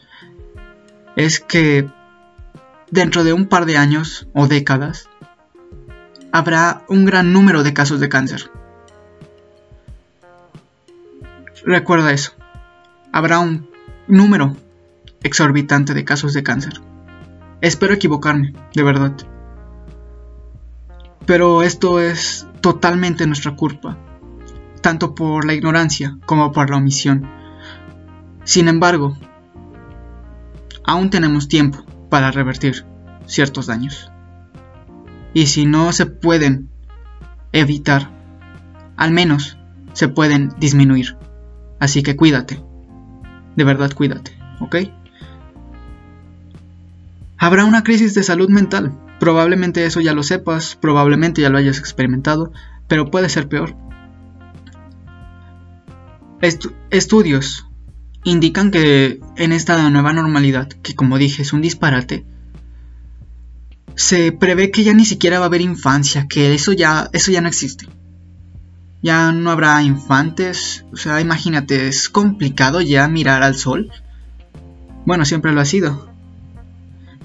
es 1.16 1.40
que 1.40 1.88
dentro 2.92 3.24
de 3.24 3.34
un 3.34 3.48
par 3.48 3.66
de 3.66 3.78
años 3.78 4.28
o 4.34 4.48
décadas 4.48 5.10
habrá 6.32 6.84
un 6.88 7.06
gran 7.06 7.34
número 7.34 7.64
de 7.64 7.74
casos 7.74 8.00
de 8.00 8.10
cáncer. 8.10 8.52
Recuerda 11.66 12.14
eso. 12.14 12.34
Habrá 13.12 13.40
un 13.40 13.70
número 14.08 14.56
exorbitante 15.24 15.94
de 15.94 16.06
casos 16.06 16.34
de 16.34 16.44
cáncer. 16.44 16.74
Espero 17.62 17.94
equivocarme, 17.94 18.54
de 18.74 18.84
verdad. 18.84 19.14
Pero 21.30 21.62
esto 21.62 22.00
es 22.00 22.48
totalmente 22.60 23.28
nuestra 23.28 23.56
culpa, 23.56 24.00
tanto 24.82 25.14
por 25.14 25.46
la 25.46 25.54
ignorancia 25.54 26.18
como 26.26 26.52
por 26.52 26.72
la 26.72 26.78
omisión. 26.78 27.30
Sin 28.46 28.68
embargo, 28.68 29.16
aún 30.84 31.12
tenemos 31.12 31.48
tiempo 31.48 31.86
para 32.10 32.32
revertir 32.32 32.84
ciertos 33.28 33.68
daños. 33.68 34.12
Y 35.36 35.46
si 35.46 35.68
no 35.68 35.94
se 35.94 36.08
pueden 36.08 36.68
evitar, 37.52 38.10
al 38.98 39.12
menos 39.12 39.60
se 39.94 40.08
pueden 40.08 40.56
disminuir. 40.58 41.16
Así 41.80 42.02
que 42.02 42.16
cuídate. 42.16 42.60
De 43.56 43.64
verdad 43.64 43.94
cuídate, 43.94 44.36
¿ok? 44.62 44.78
Habrá 47.38 47.66
una 47.66 47.84
crisis 47.84 48.16
de 48.16 48.24
salud 48.24 48.50
mental. 48.50 48.98
Probablemente 49.20 49.86
eso 49.86 50.00
ya 50.02 50.14
lo 50.14 50.24
sepas, 50.24 50.76
probablemente 50.76 51.42
ya 51.42 51.50
lo 51.50 51.58
hayas 51.58 51.80
experimentado, 51.80 52.52
pero 52.88 53.12
puede 53.12 53.30
ser 53.30 53.48
peor. 53.50 53.76
estudios 56.90 57.68
indican 58.24 58.72
que 58.72 59.20
en 59.36 59.52
esta 59.52 59.90
nueva 59.90 60.14
normalidad, 60.14 60.70
que 60.70 60.96
como 60.96 61.18
dije 61.18 61.42
es 61.42 61.54
un 61.54 61.62
disparate, 61.62 62.26
se 63.96 64.32
prevé 64.32 64.72
que 64.72 64.84
ya 64.84 64.94
ni 64.94 65.06
siquiera 65.06 65.40
va 65.40 65.46
a 65.46 65.48
haber 65.48 65.62
infancia, 65.62 66.28
que 66.30 66.54
eso 66.54 66.72
ya, 66.72 67.10
eso 67.12 67.32
ya 67.32 67.42
no 67.42 67.50
existe. 67.50 67.88
Ya 69.02 69.32
no 69.34 69.52
habrá 69.52 69.82
infantes, 69.82 70.86
o 70.94 70.98
sea, 70.98 71.20
imagínate, 71.20 71.88
es 71.88 72.10
complicado 72.10 72.80
ya 72.82 73.08
mirar 73.08 73.44
al 73.44 73.56
sol. 73.56 73.92
Bueno, 75.06 75.26
siempre 75.26 75.52
lo 75.52 75.62
ha 75.62 75.66
sido. 75.66 76.09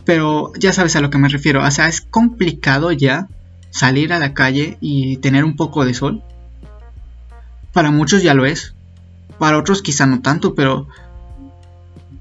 Pero 0.04 0.52
ya 0.58 0.73
sabes 0.73 0.96
a 0.96 1.00
lo 1.00 1.11
que 1.11 1.18
me 1.18 1.28
refiero, 1.28 1.64
o 1.64 1.70
sea, 1.70 1.88
es 1.88 2.00
complicado 2.00 2.92
ya 2.92 3.28
salir 3.70 4.12
a 4.12 4.18
la 4.18 4.34
calle 4.34 4.78
y 4.80 5.16
tener 5.16 5.44
un 5.44 5.56
poco 5.56 5.84
de 5.84 5.94
sol. 5.94 6.23
Para 7.73 7.90
muchos 7.90 8.23
ya 8.23 8.34
lo 8.34 8.46
es. 8.46 8.75
Para 9.38 9.58
otros 9.58 9.82
quizá 9.82 10.06
no 10.06 10.20
tanto, 10.20 10.54
pero 10.54 10.87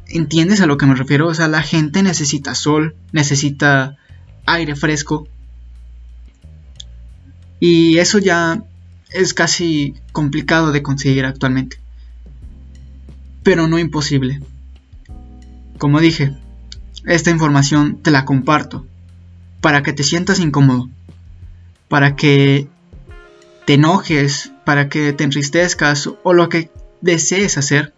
¿entiendes 0.08 0.62
a 0.62 0.66
lo 0.66 0.78
que 0.78 0.86
me 0.86 0.96
refiero? 0.96 1.28
O 1.28 1.34
sea, 1.34 1.48
la 1.48 1.62
gente 1.62 2.02
necesita 2.02 2.56
sol, 2.56 2.96
necesita 3.12 3.98
aire 4.46 4.76
fresco. 4.76 5.28
Y 7.60 8.00
eso 8.00 8.18
ya 8.18 8.64
es 9.12 9.34
casi 9.34 9.96
complicado 10.12 10.72
de 10.72 10.82
conseguir 10.82 11.26
actualmente. 11.26 11.78
Pero 13.44 13.68
no 13.68 13.78
imposible. 13.78 14.42
Como 15.78 16.00
dije, 16.00 16.36
esta 17.06 17.32
información 17.32 17.98
te 18.02 18.12
la 18.12 18.26
comparto 18.26 18.86
para 19.62 19.82
que 19.82 19.94
te 19.94 20.04
sientas 20.04 20.40
incómodo, 20.40 20.90
para 21.88 22.16
que 22.16 22.68
te 23.66 23.76
enojes, 23.76 24.52
para 24.66 24.90
que 24.90 25.14
te 25.14 25.24
entristezcas 25.24 26.10
o 26.24 26.34
lo 26.34 26.50
que 26.50 26.70
desees 27.02 27.58
hacer, 27.58 27.94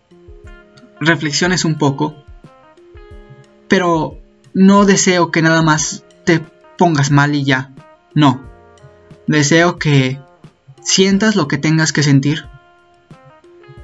reflexiones 0.99 1.65
un 1.65 1.77
poco, 1.77 2.15
pero 3.67 4.19
no 4.53 4.85
deseo 4.85 5.31
que 5.31 5.41
nada 5.41 5.61
más 5.61 6.03
te 6.23 6.41
pongas 6.77 7.11
mal 7.11 7.35
y 7.35 7.43
ya, 7.43 7.71
no. 8.13 8.43
Deseo 9.27 9.79
que 9.79 10.19
sientas 10.81 11.35
lo 11.35 11.47
que 11.47 11.57
tengas 11.57 11.91
que 11.91 12.03
sentir, 12.03 12.45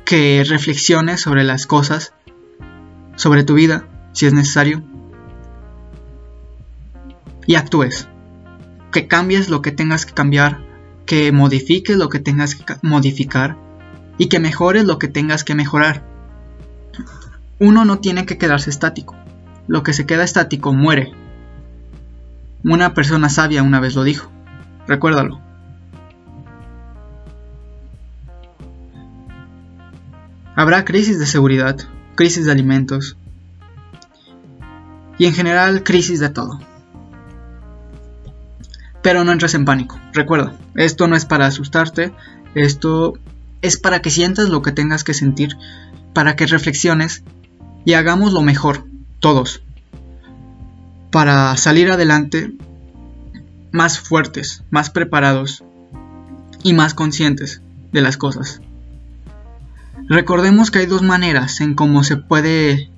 que 0.06 0.44
reflexiones 0.48 1.22
sobre 1.22 1.44
las 1.44 1.66
cosas, 1.66 2.14
sobre 3.16 3.44
tu 3.44 3.56
vida, 3.56 3.88
si 4.14 4.28
es 4.28 4.34
necesario, 4.34 4.84
y 7.46 7.56
actúes. 7.56 8.08
Que 8.92 9.08
cambies 9.08 9.50
lo 9.50 9.62
que 9.62 9.72
tengas 9.72 10.06
que 10.06 10.14
cambiar, 10.14 10.60
que 11.06 11.32
modifiques 11.32 11.98
lo 11.98 12.10
que 12.10 12.20
tengas 12.20 12.56
que 12.56 12.76
modificar 12.82 13.58
y 14.18 14.28
que 14.28 14.40
mejores 14.40 14.86
lo 14.86 14.98
que 14.98 15.08
tengas 15.08 15.44
que 15.44 15.56
mejorar. 15.56 16.04
Uno 17.60 17.86
no 17.86 18.00
tiene 18.00 18.26
que 18.26 18.38
quedarse 18.38 18.70
estático. 18.70 19.16
Lo 19.68 19.84
que 19.84 19.94
se 19.94 20.06
queda 20.06 20.24
estático 20.24 20.74
muere. 20.74 21.12
Una 22.64 22.94
persona 22.94 23.30
sabia 23.30 23.64
una 23.64 23.80
vez 23.80 23.96
lo 23.96 24.04
dijo. 24.04 24.30
Recuérdalo. 24.88 25.40
Habrá 30.56 30.84
crisis 30.84 31.18
de 31.18 31.26
seguridad, 31.26 31.78
crisis 32.16 32.46
de 32.46 32.52
alimentos 32.52 33.18
y 35.18 35.26
en 35.26 35.34
general 35.34 35.84
crisis 35.84 36.20
de 36.20 36.30
todo. 36.30 36.60
Pero 39.02 39.24
no 39.24 39.32
entres 39.32 39.56
en 39.56 39.66
pánico. 39.66 40.00
Recuerda, 40.14 40.56
esto 40.76 41.08
no 41.08 41.16
es 41.16 41.26
para 41.26 41.48
asustarte, 41.48 42.14
esto 42.56 43.18
es 43.62 43.78
para 43.78 44.02
que 44.02 44.10
sientas 44.10 44.50
lo 44.50 44.62
que 44.62 44.72
tengas 44.72 45.04
que 45.04 45.14
sentir, 45.14 45.58
para 46.14 46.36
que 46.36 46.48
reflexiones 46.48 47.24
y 47.86 47.94
hagamos 47.94 48.34
lo 48.34 48.42
mejor, 48.42 48.86
todos, 49.20 49.64
para 51.12 51.56
salir 51.58 51.92
adelante 51.92 52.54
más 53.72 54.00
fuertes, 54.00 54.64
más 54.70 54.90
preparados 54.90 55.64
y 56.64 56.74
más 56.74 56.94
conscientes 56.94 57.62
de 57.92 58.02
las 58.02 58.18
cosas. 58.18 58.62
Recordemos 60.08 60.72
que 60.72 60.80
hay 60.80 60.86
dos 60.86 61.02
maneras 61.02 61.62
en 61.62 61.74
cómo 61.74 62.04
se 62.04 62.18
puede 62.18 62.90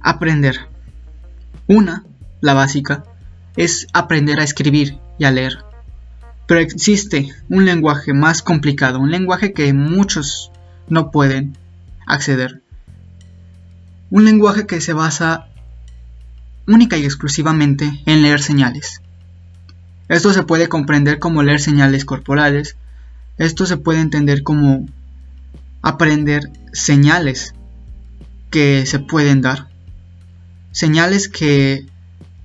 aprender. 0.00 0.68
Una, 1.66 2.04
la 2.40 2.54
básica, 2.54 3.04
es 3.56 3.86
aprender 3.92 4.40
a 4.40 4.44
escribir 4.44 4.98
y 5.18 5.24
a 5.24 5.30
leer. 5.30 5.58
Pero 6.46 6.60
existe 6.60 7.28
un 7.48 7.64
lenguaje 7.64 8.12
más 8.12 8.42
complicado, 8.42 8.98
un 8.98 9.10
lenguaje 9.10 9.52
que 9.52 9.72
muchos 9.72 10.50
no 10.88 11.10
pueden 11.10 11.56
acceder. 12.06 12.62
Un 14.10 14.24
lenguaje 14.24 14.66
que 14.66 14.80
se 14.80 14.92
basa 14.92 15.48
única 16.66 16.96
y 16.96 17.04
exclusivamente 17.04 18.02
en 18.06 18.22
leer 18.22 18.40
señales. 18.40 19.00
Esto 20.08 20.32
se 20.32 20.42
puede 20.42 20.68
comprender 20.68 21.18
como 21.18 21.42
leer 21.42 21.60
señales 21.60 22.04
corporales, 22.04 22.76
esto 23.38 23.66
se 23.66 23.78
puede 23.78 24.00
entender 24.00 24.42
como 24.42 24.86
aprender 25.80 26.50
señales 26.72 27.54
que 28.50 28.84
se 28.86 28.98
pueden 28.98 29.40
dar. 29.40 29.68
Señales 30.70 31.28
que 31.28 31.86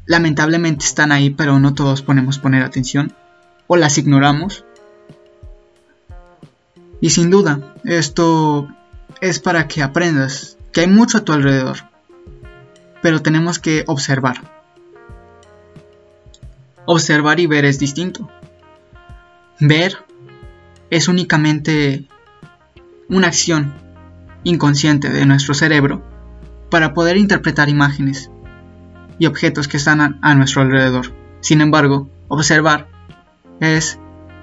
lamentablemente 0.07 0.85
están 0.85 1.11
ahí 1.11 1.29
pero 1.29 1.59
no 1.59 1.73
todos 1.75 2.01
ponemos 2.01 2.39
poner 2.39 2.63
atención 2.63 3.13
o 3.67 3.75
las 3.75 3.97
ignoramos. 3.97 4.65
Y 6.99 7.11
sin 7.11 7.29
duda, 7.29 7.75
esto 7.83 8.67
es 9.21 9.39
para 9.39 9.67
que 9.67 9.83
aprendas 9.83 10.57
que 10.71 10.81
hay 10.81 10.87
mucho 10.87 11.19
a 11.19 11.25
tu 11.25 11.33
alrededor. 11.33 11.77
pero 13.01 13.21
tenemos 13.21 13.59
que 13.59 13.83
observar. 13.85 14.41
Observar 16.85 17.39
y 17.39 17.45
ver 17.45 17.63
es 17.63 17.77
distinto. 17.77 18.27
Ver 19.59 19.97
es 20.89 21.07
únicamente 21.07 22.05
una 23.07 23.27
acción 23.27 23.73
inconsciente 24.43 25.09
de 25.09 25.25
nuestro 25.25 25.53
cerebro 25.53 26.01
para 26.69 26.93
poder 26.93 27.17
interpretar 27.17 27.69
imágenes 27.69 28.31
y 29.19 29.25
objetos 29.25 29.67
que 29.67 29.77
están 29.77 30.19
a, 30.21 30.35
nuestro 30.35 30.61
alrededor. 30.61 31.13
Sin 31.41 31.61
embargo, 31.61 32.09
observar 32.27 32.87
es 33.59 33.99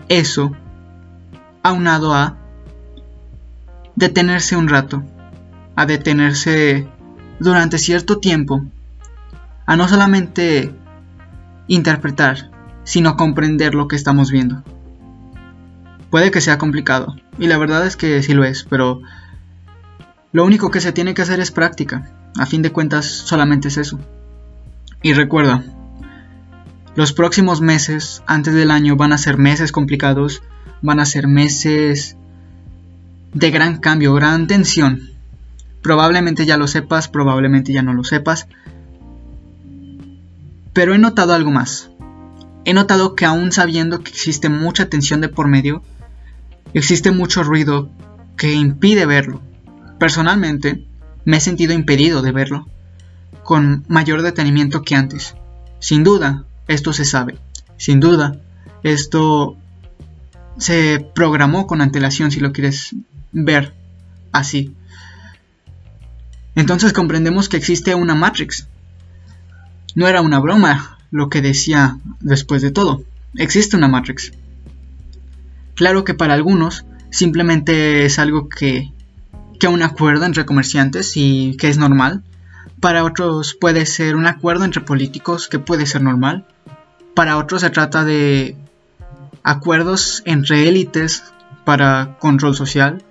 eso 0.09 0.53
aunado 1.63 2.15
a 2.15 2.37
detenerse 3.97 4.57
un 4.57 4.69
rato, 4.69 5.03
a 5.77 5.87
detenerse 5.87 6.87
durante 7.39 7.79
cierto 7.79 8.19
tiempo, 8.19 8.65
a 9.67 9.77
no 9.77 9.89
solamente 9.89 10.75
interpretar, 11.69 12.51
sino 12.85 13.17
comprender 13.17 13.75
lo 13.75 13.89
que 13.89 13.97
estamos 13.97 14.31
viendo. 14.31 14.63
Puede 16.11 16.31
que 16.31 16.41
sea 16.41 16.59
complicado, 16.59 17.17
y 17.39 17.47
la 17.47 17.59
verdad 17.59 17.87
es 17.87 17.97
que 17.97 18.23
sí 18.23 18.35
lo 18.35 18.45
es, 18.45 18.65
pero 18.65 19.01
lo 20.33 20.45
único 20.45 20.71
que 20.71 20.81
se 20.81 20.93
tiene 20.93 21.15
que 21.15 21.23
hacer 21.23 21.41
es 21.41 21.51
práctica. 21.51 22.11
A 22.37 22.47
fin 22.47 22.63
de 22.63 22.73
cuentas, 22.73 23.07
solamente 23.07 23.69
es 23.69 23.77
eso. 23.77 24.01
Y 25.05 25.13
recuerda, 25.13 25.63
los 26.97 27.13
próximos 27.13 27.61
meses 27.61 28.23
antes 28.27 28.55
del 28.55 28.71
año 28.71 28.97
van 28.97 29.13
a 29.13 29.19
ser 29.19 29.37
meses 29.37 29.71
complicados, 29.71 30.43
van 30.81 30.99
a 30.99 31.05
ser 31.05 31.29
meses 31.29 32.17
de 33.35 33.51
gran 33.51 33.81
cambio, 33.81 34.15
gran 34.15 34.47
tensión. 34.47 35.11
Probablemente 35.83 36.47
ya 36.47 36.57
lo 36.57 36.67
sepas, 36.67 37.09
probablemente 37.09 37.71
ya 37.71 37.83
no 37.83 37.93
lo 37.93 38.03
sepas. 38.03 38.49
Pero 40.73 40.95
he 40.95 40.99
notado 40.99 41.35
algo 41.35 41.51
más. 41.51 41.91
He 42.65 42.73
notado 42.73 43.15
que 43.15 43.27
aún 43.27 43.53
sabiendo 43.53 44.03
que 44.03 44.11
existe 44.11 44.49
mucha 44.49 44.89
tensión 44.89 45.21
de 45.21 45.29
por 45.29 45.49
medio, 45.49 45.83
existe 46.73 47.11
mucho 47.11 47.43
ruido 47.43 47.91
que 48.39 48.55
impide 48.55 49.05
verlo. 49.05 49.43
Personalmente, 49.99 50.87
me 51.27 51.37
he 51.37 51.41
sentido 51.41 51.75
impedido 51.75 52.23
de 52.23 52.33
verlo 52.33 52.69
con 53.45 53.85
mayor 53.89 54.23
detenimiento 54.23 54.83
que 54.83 54.97
antes. 54.97 55.35
Sin 55.79 56.03
duda, 56.03 56.45
esto 56.67 56.93
se 56.93 57.05
sabe. 57.05 57.39
Sin 57.77 58.01
duda, 58.01 58.41
esto 58.83 59.57
se 60.59 61.07
programó 61.15 61.67
con 61.67 61.81
antelación 61.81 62.31
si 62.31 62.41
lo 62.41 62.53
quieres 62.53 62.95
ver 63.33 63.73
así. 64.33 64.75
Entonces 66.55 66.93
comprendemos 66.93 67.49
que 67.49 67.57
existe 67.57 67.95
una 67.95 68.15
Matrix. 68.15 68.67
No 69.95 70.09
era 70.09 70.21
una 70.21 70.39
broma 70.39 70.99
lo 71.11 71.29
que 71.29 71.43
decía 71.43 71.99
después 72.21 72.63
de 72.63 72.71
todo. 72.71 73.05
Existe 73.37 73.77
una 73.77 73.89
Matrix. 73.89 74.33
Claro 75.75 76.05
que 76.05 76.15
para 76.15 76.35
algunos 76.35 76.85
simplemente 77.11 78.05
es 78.05 78.19
algo 78.19 78.49
que, 78.49 78.93
que 79.59 79.69
un 79.69 79.83
acuerdo 79.83 80.25
entre 80.25 80.47
comerciantes 80.47 81.13
y 81.17 81.57
que 81.57 81.69
es 81.69 81.79
normal. 81.79 82.23
Para 82.85 83.03
otros 83.03 83.57
puede 83.59 83.87
ser 83.87 84.15
un 84.15 84.27
acuerdo 84.27 84.67
entre 84.67 84.83
políticos 84.83 85.49
que 85.49 85.59
puede 85.59 85.87
ser 85.87 86.03
normal. 86.03 86.45
Para 87.15 87.39
otros 87.39 87.63
se 87.63 87.71
trata 87.71 88.05
de 88.05 88.59
acuerdos 89.43 90.23
entre 90.27 90.69
élites 90.69 91.25
para 91.65 92.19
control 92.21 92.55
social. 92.55 93.03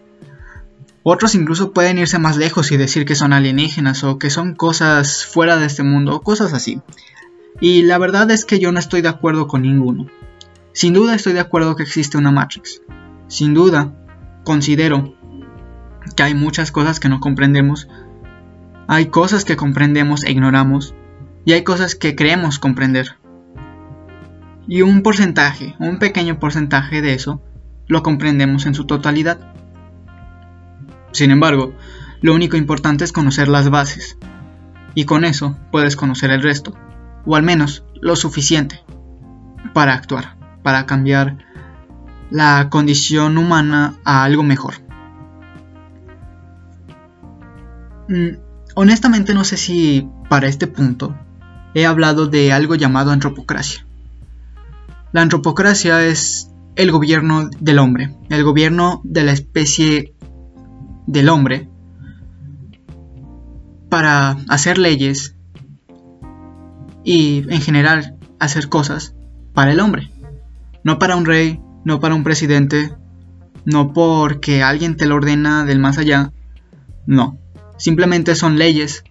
Otros 1.02 1.34
incluso 1.34 1.74
pueden 1.74 1.98
irse 1.98 2.20
más 2.20 2.38
lejos 2.38 2.72
y 2.72 2.78
decir 2.78 3.08
que 3.08 3.16
son 3.16 3.34
alienígenas 3.34 4.04
o 4.04 4.20
que 4.20 4.30
son 4.30 4.54
cosas 4.54 5.26
fuera 5.26 5.58
de 5.58 5.66
este 5.66 5.82
mundo 5.82 6.14
o 6.14 6.22
cosas 6.22 6.54
así. 6.54 6.80
Y 7.60 7.82
la 7.82 7.98
verdad 7.98 8.30
es 8.30 8.46
que 8.46 8.60
yo 8.60 8.72
no 8.72 8.78
estoy 8.78 9.02
de 9.02 9.10
acuerdo 9.10 9.48
con 9.48 9.64
ninguno. 9.64 10.06
Sin 10.74 10.94
duda 10.94 11.16
estoy 11.16 11.34
de 11.34 11.40
acuerdo 11.40 11.76
que 11.76 11.82
existe 11.82 12.20
una 12.20 12.30
Matrix. 12.30 12.84
Sin 13.28 13.56
duda 13.56 13.92
considero 14.44 15.16
que 16.16 16.22
hay 16.22 16.36
muchas 16.36 16.72
cosas 16.72 17.00
que 17.00 17.10
no 17.10 17.20
comprendemos 17.20 17.88
hay 18.88 19.08
cosas 19.08 19.46
que 19.46 19.56
comprendemos 19.56 20.24
e 20.24 20.32
ignoramos 20.32 20.94
y 21.46 21.54
hay 21.54 21.64
cosas 21.64 21.96
que 21.96 22.16
creemos 22.16 22.60
comprender. 22.60 23.18
Y 24.68 24.82
un 24.82 25.02
porcentaje, 25.02 25.76
un 25.80 26.00
pequeño 26.00 26.40
porcentaje 26.40 27.02
de 27.02 27.14
eso, 27.14 27.42
lo 27.88 28.04
comprendemos 28.04 28.66
en 28.66 28.76
su 28.76 28.86
totalidad. 28.86 29.40
Sin 31.12 31.32
embargo, 31.32 31.74
lo 32.22 32.34
único 32.34 32.56
importante 32.56 33.04
es 33.04 33.12
conocer 33.12 33.50
las 33.50 33.70
bases, 33.70 34.18
y 34.96 35.06
con 35.06 35.26
eso 35.26 35.58
puedes 35.72 35.96
conocer 35.96 36.32
el 36.32 36.42
resto, 36.42 36.74
o 37.26 37.36
al 37.36 37.44
menos 37.44 37.84
lo 38.02 38.16
suficiente, 38.16 38.82
para 39.74 39.94
actuar, 39.94 40.38
para 40.64 40.86
cambiar 40.86 41.38
la 42.30 42.70
condición 42.70 43.38
humana 43.38 43.96
a 44.06 44.24
algo 44.24 44.44
mejor. 44.44 44.76
Mm, 48.08 48.38
Honestamente 48.76 49.34
no 49.34 49.44
sé 49.44 49.58
si 49.58 50.08
para 50.30 50.48
este 50.48 50.68
punto 50.68 51.16
he 51.74 51.86
hablado 51.86 52.28
de 52.28 52.52
algo 52.52 52.76
llamado 52.76 53.12
antropocracia. 53.12 53.86
La 55.12 55.22
antropocracia 55.22 56.06
es 56.06 56.50
el 56.76 56.92
gobierno 56.92 57.50
del 57.60 57.80
hombre, 57.80 58.16
el 58.30 58.44
gobierno 58.44 59.02
de 59.04 59.24
la 59.24 59.32
especie 59.32 60.14
del 61.06 61.30
hombre 61.30 61.70
para 63.90 64.38
hacer 64.50 64.80
leyes 64.80 65.36
y 67.04 67.46
en 67.54 67.62
general 67.62 68.18
hacer 68.40 68.70
cosas 68.70 69.14
para 69.54 69.72
el 69.72 69.80
hombre. 69.80 70.10
No 70.84 70.98
para 70.98 71.16
un 71.16 71.26
rey, 71.26 71.62
no 71.86 72.00
para 72.00 72.16
un 72.16 72.24
presidente, 72.24 72.96
no 73.66 73.94
porque 73.94 74.64
alguien 74.64 74.98
te 74.98 75.06
lo 75.06 75.16
ordena 75.16 75.64
del 75.64 75.80
más 75.80 75.98
allá, 75.98 76.34
no. 77.06 77.38
Simplemente 77.84 78.34
son 78.36 78.58
leyes 78.58 79.04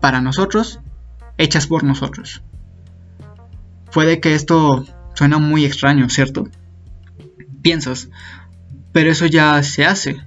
para 0.00 0.20
nosotros, 0.20 0.78
hechas 1.36 1.66
por 1.66 1.82
nosotros. 1.82 2.44
Puede 3.92 4.20
que 4.20 4.36
esto 4.36 4.86
suena 5.14 5.38
muy 5.38 5.64
extraño, 5.64 6.08
¿cierto? 6.08 6.48
Piensas, 7.60 8.10
pero 8.92 9.10
eso 9.10 9.26
ya 9.26 9.60
se 9.64 9.84
hace, 9.84 10.18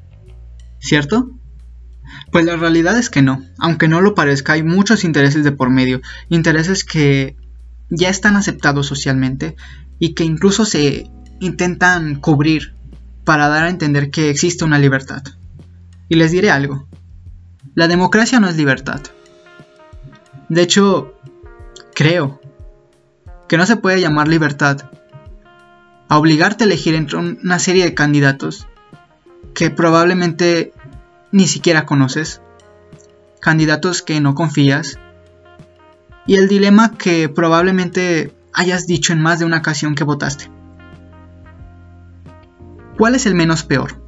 ¿cierto? 0.80 1.32
Pues 2.30 2.44
la 2.44 2.58
realidad 2.58 2.98
es 2.98 3.10
que 3.10 3.22
no, 3.22 3.42
aunque 3.58 3.88
no 3.88 4.02
lo 4.02 4.16
parezca, 4.16 4.52
hay 4.52 4.64
muchos 4.64 5.06
intereses 5.06 5.46
de 5.46 5.54
por 5.54 5.70
medio, 5.70 6.02
intereses 6.28 6.84
que 6.84 7.38
ya 7.90 8.10
están 8.10 8.36
aceptados 8.36 8.86
socialmente 8.86 9.56
y 9.98 10.14
que 10.14 10.26
incluso 10.26 10.66
se 10.66 11.10
intentan 11.40 12.20
cubrir 12.20 12.76
para 13.24 13.48
dar 13.48 13.64
a 13.64 13.70
entender 13.70 14.12
que 14.12 14.30
existe 14.30 14.66
una 14.66 14.78
libertad. 14.78 15.24
Y 16.10 16.16
les 16.16 16.34
diré 16.34 16.52
algo, 16.52 16.86
la 17.78 17.88
democracia 17.88 18.40
no 18.40 18.50
es 18.50 18.58
libertad. 18.58 19.02
De 20.50 20.64
hecho, 20.64 21.14
creo 21.94 22.42
que 23.48 23.56
no 23.56 23.68
se 23.68 23.76
puede 23.76 24.02
llamar 24.02 24.28
libertad 24.28 24.90
a 26.10 26.18
obligarte 26.18 26.64
a 26.64 26.66
elegir 26.66 26.96
entre 26.96 27.20
una 27.20 27.60
serie 27.60 27.86
de 27.86 27.94
candidatos 27.94 28.66
que 29.54 29.70
probablemente 29.70 30.74
ni 31.32 31.46
siquiera 31.46 31.86
conoces, 31.86 32.42
candidatos 33.42 34.02
que 34.02 34.20
no 34.22 34.34
confías, 34.34 34.98
y 36.26 36.38
el 36.38 36.48
dilema 36.48 36.94
que 36.94 37.30
probablemente 37.30 38.34
hayas 38.54 38.88
dicho 38.88 39.14
en 39.14 39.22
más 39.22 39.38
de 39.38 39.46
una 39.46 39.60
ocasión 39.60 39.94
que 39.94 40.04
votaste. 40.04 40.50
¿Cuál 42.98 43.14
es 43.14 43.28
el 43.28 43.36
menos 43.36 43.62
peor? 43.62 44.02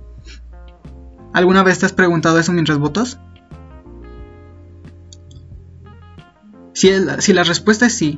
¿Alguna 1.33 1.61
vez 1.61 1.77
te 1.77 1.85
has 1.85 1.93
preguntado 1.93 2.39
eso 2.39 2.51
mientras 2.51 2.79
votas? 2.79 3.19
Si, 6.79 7.33
la 7.33 7.43
respuesta 7.43 7.87
es 7.87 7.93
sí, 7.93 8.17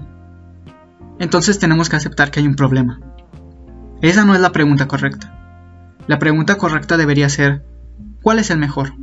entonces 1.17 1.58
tenemos 1.58 1.89
que 1.89 1.95
aceptar 1.95 2.30
que 2.30 2.41
hay 2.41 2.45
un 2.45 2.56
problema. 2.56 3.00
Esa 4.04 4.24
no 4.24 4.36
es 4.36 4.39
la 4.39 4.52
pregunta 4.52 4.88
correcta. 4.88 5.97
La 6.06 6.19
pregunta 6.19 6.60
correcta 6.60 6.95
debería 6.95 7.28
ser, 7.28 7.65
¿cuál 8.21 8.38
es 8.38 8.52
el 8.52 8.60
mejor? 8.60 8.93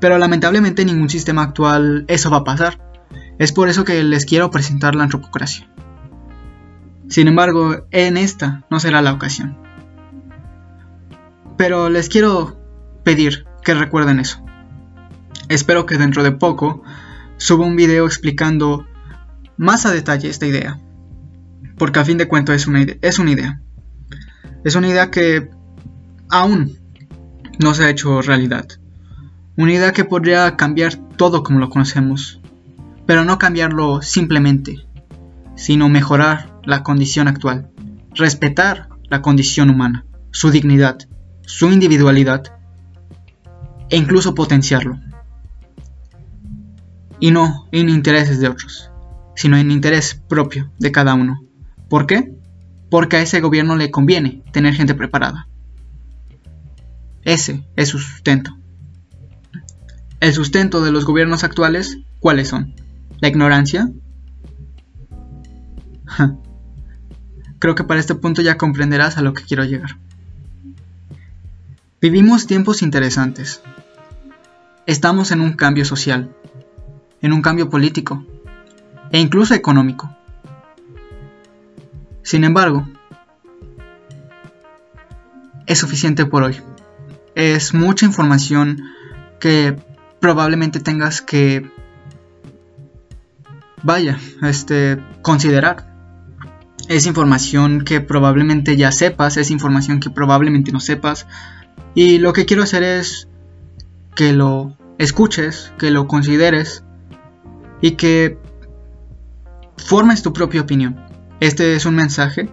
Pero 0.00 0.18
lamentablemente 0.18 0.82
en 0.82 0.88
ningún 0.88 1.08
sistema 1.08 1.44
actual 1.44 2.04
eso 2.08 2.28
va 2.28 2.38
a 2.38 2.44
pasar. 2.44 2.78
Es 3.38 3.52
por 3.52 3.70
eso 3.70 3.84
que 3.84 4.04
les 4.04 4.26
quiero 4.26 4.50
presentar 4.50 4.94
la 4.94 5.04
antropocracia. 5.04 5.66
Sin 7.08 7.26
embargo, 7.26 7.86
en 7.90 8.18
esta 8.18 8.66
no 8.68 8.80
será 8.80 9.00
la 9.00 9.14
ocasión. 9.14 9.56
Pero 11.56 11.88
les 11.88 12.10
quiero 12.10 12.60
pedir 13.02 13.46
que 13.64 13.72
recuerden 13.72 14.20
eso. 14.20 14.44
Espero 15.48 15.86
que 15.86 15.96
dentro 15.96 16.22
de 16.22 16.32
poco 16.32 16.82
subo 17.42 17.66
un 17.66 17.74
video 17.74 18.06
explicando 18.06 18.86
más 19.56 19.84
a 19.84 19.90
detalle 19.90 20.28
esta 20.28 20.46
idea. 20.46 20.78
Porque 21.76 21.98
a 21.98 22.04
fin 22.04 22.16
de 22.16 22.28
cuentas 22.28 22.54
es 22.54 22.66
una, 22.68 22.86
es 23.00 23.18
una 23.18 23.32
idea. 23.32 23.60
Es 24.64 24.76
una 24.76 24.86
idea 24.86 25.10
que 25.10 25.50
aún 26.30 26.78
no 27.58 27.74
se 27.74 27.84
ha 27.84 27.90
hecho 27.90 28.22
realidad. 28.22 28.68
Una 29.56 29.72
idea 29.72 29.92
que 29.92 30.04
podría 30.04 30.56
cambiar 30.56 30.94
todo 31.16 31.42
como 31.42 31.58
lo 31.58 31.68
conocemos, 31.68 32.40
pero 33.06 33.24
no 33.24 33.38
cambiarlo 33.38 34.02
simplemente, 34.02 34.86
sino 35.56 35.88
mejorar 35.88 36.60
la 36.64 36.84
condición 36.84 37.26
actual, 37.26 37.72
respetar 38.14 38.88
la 39.10 39.20
condición 39.20 39.68
humana, 39.68 40.06
su 40.30 40.52
dignidad, 40.52 40.98
su 41.44 41.72
individualidad 41.72 42.44
e 43.90 43.96
incluso 43.96 44.32
potenciarlo. 44.36 45.00
Y 47.22 47.30
no 47.30 47.68
en 47.70 47.88
intereses 47.88 48.40
de 48.40 48.48
otros, 48.48 48.90
sino 49.36 49.56
en 49.56 49.70
interés 49.70 50.20
propio 50.28 50.72
de 50.80 50.90
cada 50.90 51.14
uno. 51.14 51.40
¿Por 51.88 52.08
qué? 52.08 52.34
Porque 52.90 53.16
a 53.16 53.22
ese 53.22 53.40
gobierno 53.40 53.76
le 53.76 53.92
conviene 53.92 54.42
tener 54.50 54.74
gente 54.74 54.96
preparada. 54.96 55.46
Ese 57.22 57.64
es 57.76 57.90
su 57.90 58.00
sustento. 58.00 58.58
El 60.18 60.34
sustento 60.34 60.82
de 60.82 60.90
los 60.90 61.04
gobiernos 61.04 61.44
actuales, 61.44 61.98
¿cuáles 62.18 62.48
son? 62.48 62.74
¿La 63.20 63.28
ignorancia? 63.28 63.88
Creo 67.60 67.76
que 67.76 67.84
para 67.84 68.00
este 68.00 68.16
punto 68.16 68.42
ya 68.42 68.58
comprenderás 68.58 69.16
a 69.16 69.22
lo 69.22 69.32
que 69.32 69.44
quiero 69.44 69.62
llegar. 69.62 69.96
Vivimos 72.00 72.48
tiempos 72.48 72.82
interesantes. 72.82 73.62
Estamos 74.86 75.30
en 75.30 75.40
un 75.40 75.52
cambio 75.52 75.84
social, 75.84 76.34
en 77.22 77.32
un 77.32 77.40
cambio 77.40 77.70
político 77.70 78.24
e 79.10 79.18
incluso 79.20 79.54
económico. 79.54 80.14
Sin 82.22 82.44
embargo, 82.44 82.86
es 85.66 85.78
suficiente 85.78 86.26
por 86.26 86.42
hoy. 86.42 86.60
Es 87.34 87.74
mucha 87.74 88.04
información 88.04 88.82
que 89.40 89.76
probablemente 90.20 90.80
tengas 90.80 91.22
que 91.22 91.70
vaya, 93.82 94.18
este 94.42 95.02
considerar. 95.22 95.90
Es 96.88 97.06
información 97.06 97.84
que 97.84 98.00
probablemente 98.00 98.76
ya 98.76 98.92
sepas, 98.92 99.36
es 99.36 99.50
información 99.50 100.00
que 100.00 100.10
probablemente 100.10 100.72
no 100.72 100.80
sepas. 100.80 101.26
Y 101.94 102.18
lo 102.18 102.32
que 102.32 102.44
quiero 102.44 102.62
hacer 102.62 102.82
es 102.82 103.28
que 104.14 104.32
lo 104.32 104.76
escuches, 104.98 105.72
que 105.78 105.90
lo 105.90 106.06
consideres 106.06 106.84
y 107.82 107.92
que 107.92 108.38
formes 109.76 110.22
tu 110.22 110.32
propia 110.32 110.62
opinión. 110.62 110.98
Este 111.40 111.74
es 111.74 111.84
un 111.84 111.96
mensaje 111.96 112.48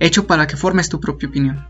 hecho 0.00 0.26
para 0.26 0.46
que 0.46 0.58
formes 0.58 0.90
tu 0.90 1.00
propia 1.00 1.28
opinión. 1.28 1.66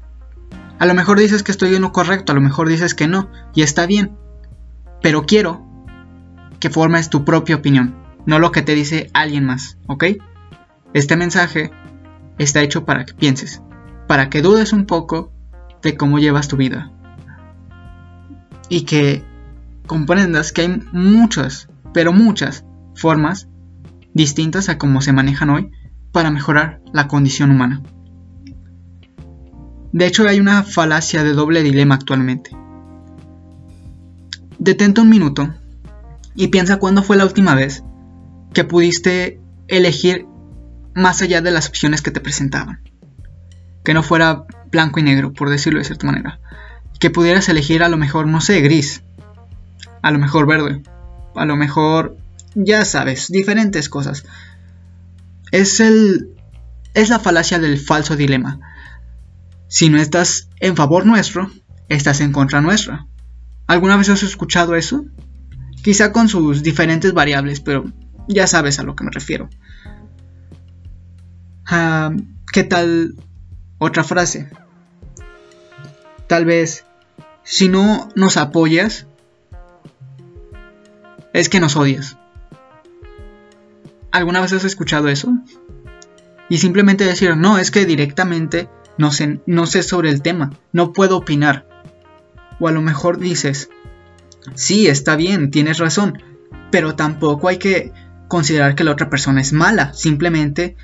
A 0.79 0.87
lo 0.87 0.95
mejor 0.95 1.19
dices 1.19 1.43
que 1.43 1.53
estoy 1.53 1.75
en 1.75 1.83
lo 1.83 1.93
correcto, 1.93 2.33
a 2.33 2.35
lo 2.35 2.41
mejor 2.41 2.69
dices 2.69 2.95
que 2.95 3.07
no, 3.07 3.31
y 3.55 3.63
está 3.63 3.87
bien. 3.87 4.17
Pero 5.01 5.25
quiero 5.25 5.65
que 6.59 6.71
formes 6.71 7.11
tu 7.11 7.25
propia 7.25 7.57
opinión, 7.57 7.95
no 8.25 8.39
lo 8.39 8.51
que 8.51 8.63
te 8.63 8.75
dice 8.75 9.11
alguien 9.13 9.45
más, 9.45 9.79
¿ok? 9.87 10.05
Este 10.95 11.17
mensaje 11.17 11.71
está 12.39 12.63
hecho 12.63 12.85
para 12.85 13.05
que 13.05 13.15
pienses, 13.15 13.63
para 14.07 14.31
que 14.31 14.43
dudes 14.43 14.73
un 14.73 14.87
poco 14.87 15.33
de 15.83 15.97
cómo 15.97 16.19
llevas 16.19 16.49
tu 16.49 16.57
vida. 16.57 16.91
Y 18.69 18.83
que 18.83 19.23
comprendas 19.87 20.53
que 20.53 20.63
hay 20.63 20.83
muchas, 20.93 21.69
pero 21.97 22.13
muchas 22.13 22.63
formas 22.95 23.49
distintas 24.13 24.69
a 24.69 24.77
cómo 24.77 25.01
se 25.01 25.15
manejan 25.15 25.49
hoy 25.49 25.71
para 26.13 26.31
mejorar 26.31 26.83
la 26.93 27.09
condición 27.09 27.51
humana. 27.51 27.81
De 29.95 30.05
hecho, 30.07 30.29
hay 30.29 30.39
una 30.39 30.63
falacia 30.63 31.25
de 31.25 31.33
doble 31.33 31.63
dilema 31.63 31.95
actualmente. 31.95 32.51
Detente 34.59 35.01
un 35.01 35.09
minuto 35.09 35.55
y 36.35 36.49
piensa 36.49 36.77
cuándo 36.77 37.03
fue 37.03 37.17
la 37.17 37.25
última 37.25 37.55
vez 37.55 37.83
que 38.53 38.65
pudiste 38.65 39.41
elegir 39.67 40.27
más 40.95 41.23
allá 41.23 41.41
de 41.41 41.51
las 41.51 41.67
opciones 41.67 42.03
que 42.03 42.11
te 42.11 42.21
presentaban. 42.21 42.83
Que 43.85 43.95
no 43.95 44.03
fuera 44.03 44.45
blanco 44.71 45.01
y 45.01 45.03
negro, 45.03 45.33
por 45.33 45.49
decirlo 45.49 45.79
de 45.79 45.87
cierta 45.87 46.09
manera. 46.09 46.41
Que 47.01 47.09
pudieras 47.09 47.49
elegir 47.49 47.83
a 47.83 47.89
lo 47.89 47.97
mejor, 47.97 48.27
no 48.27 48.43
sé, 48.43 48.61
gris. 48.61 49.03
A 50.03 50.11
lo 50.11 50.19
mejor 50.19 50.47
verde. 50.47 50.83
A 51.37 51.45
lo 51.45 51.57
mejor, 51.57 52.17
ya 52.55 52.85
sabes, 52.85 53.29
diferentes 53.29 53.89
cosas. 53.89 54.25
Es 55.53 55.81
el... 55.81 56.31
Es 56.95 57.11
la 57.11 57.19
falacia 57.19 57.59
del 57.59 57.79
falso 57.79 58.17
dilema. 58.17 58.59
Si 59.69 59.91
no 59.91 59.99
estás 59.99 60.49
en 60.61 60.77
favor 60.77 61.05
nuestro, 61.05 61.51
estás 61.89 62.21
en 62.21 62.33
contra 62.33 62.61
nuestra. 62.61 63.07
¿Alguna 63.67 63.97
vez 63.97 64.09
has 64.09 64.23
escuchado 64.23 64.77
eso? 64.77 65.05
Quizá 65.83 66.13
con 66.13 66.29
sus 66.29 66.63
diferentes 66.63 67.13
variables, 67.13 67.61
pero 67.61 67.85
ya 68.29 68.47
sabes 68.47 68.79
a 68.79 68.83
lo 68.83 68.97
que 68.97 69.05
me 69.05 69.11
refiero. 69.11 69.51
Ah, 71.67 72.13
¿Qué 72.53 72.65
tal 72.65 73.17
otra 73.79 74.05
frase? 74.05 74.49
Tal 76.27 76.45
vez, 76.45 76.85
si 77.45 77.69
no 77.69 78.09
nos 78.15 78.37
apoyas, 78.37 79.07
es 81.37 81.49
que 81.49 81.61
nos 81.61 81.77
odias. 81.77 82.17
¿Alguna 84.11 84.41
vez 84.41 84.53
has 84.55 84.65
escuchado 84.65 85.09
eso? 85.09 85.33
Y 86.49 86.59
simplemente 86.59 87.05
decir, 87.05 87.37
no, 87.37 87.59
es 87.59 87.71
que 87.71 87.85
directamente 87.85 88.69
no 88.97 89.11
sé, 89.67 89.83
sobre 89.83 90.11
el 90.11 90.23
tema, 90.23 90.53
no 90.73 90.93
puedo 90.95 91.19
opinar. 91.19 91.67
O 92.59 92.69
a 92.69 92.73
lo 92.73 92.81
mejor 92.81 93.19
dices, 93.19 93.69
sí, 94.55 94.87
está 94.87 95.17
bien, 95.17 95.51
tienes 95.51 95.79
razón, 95.79 96.23
pero 96.71 96.95
tampoco 96.95 97.49
hay 97.49 97.59
que 97.59 97.93
considerar 98.29 98.75
que 98.75 98.85
la 98.85 98.93
otra 98.93 99.11
persona 99.11 99.43
es 99.43 99.53
mala, 99.53 99.93
simplemente 99.93 100.77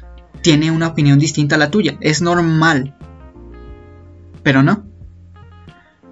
tiene 0.43 0.71
una 0.71 0.89
opinión 0.89 1.19
distinta 1.19 1.55
a 1.55 1.59
la 1.59 1.71
tuya, 1.71 1.97
es 2.01 2.21
normal. 2.21 2.95
Pero 4.43 4.63
no. 4.63 4.85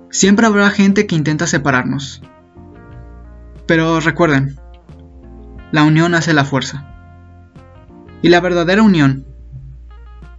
Siempre 0.09 0.47
habrá 0.47 0.71
gente 0.71 1.07
que 1.07 1.17
intenta 1.17 1.47
separarnos. 1.47 2.23
Pero 3.71 4.01
recuerden, 4.01 4.57
la 5.71 5.85
unión 5.85 6.17
hace 6.17 6.33
la 6.33 6.45
fuerza. 6.45 6.85
Y 8.21 8.29
la 8.29 8.41
verdadera 8.41 8.83
unión 8.83 9.25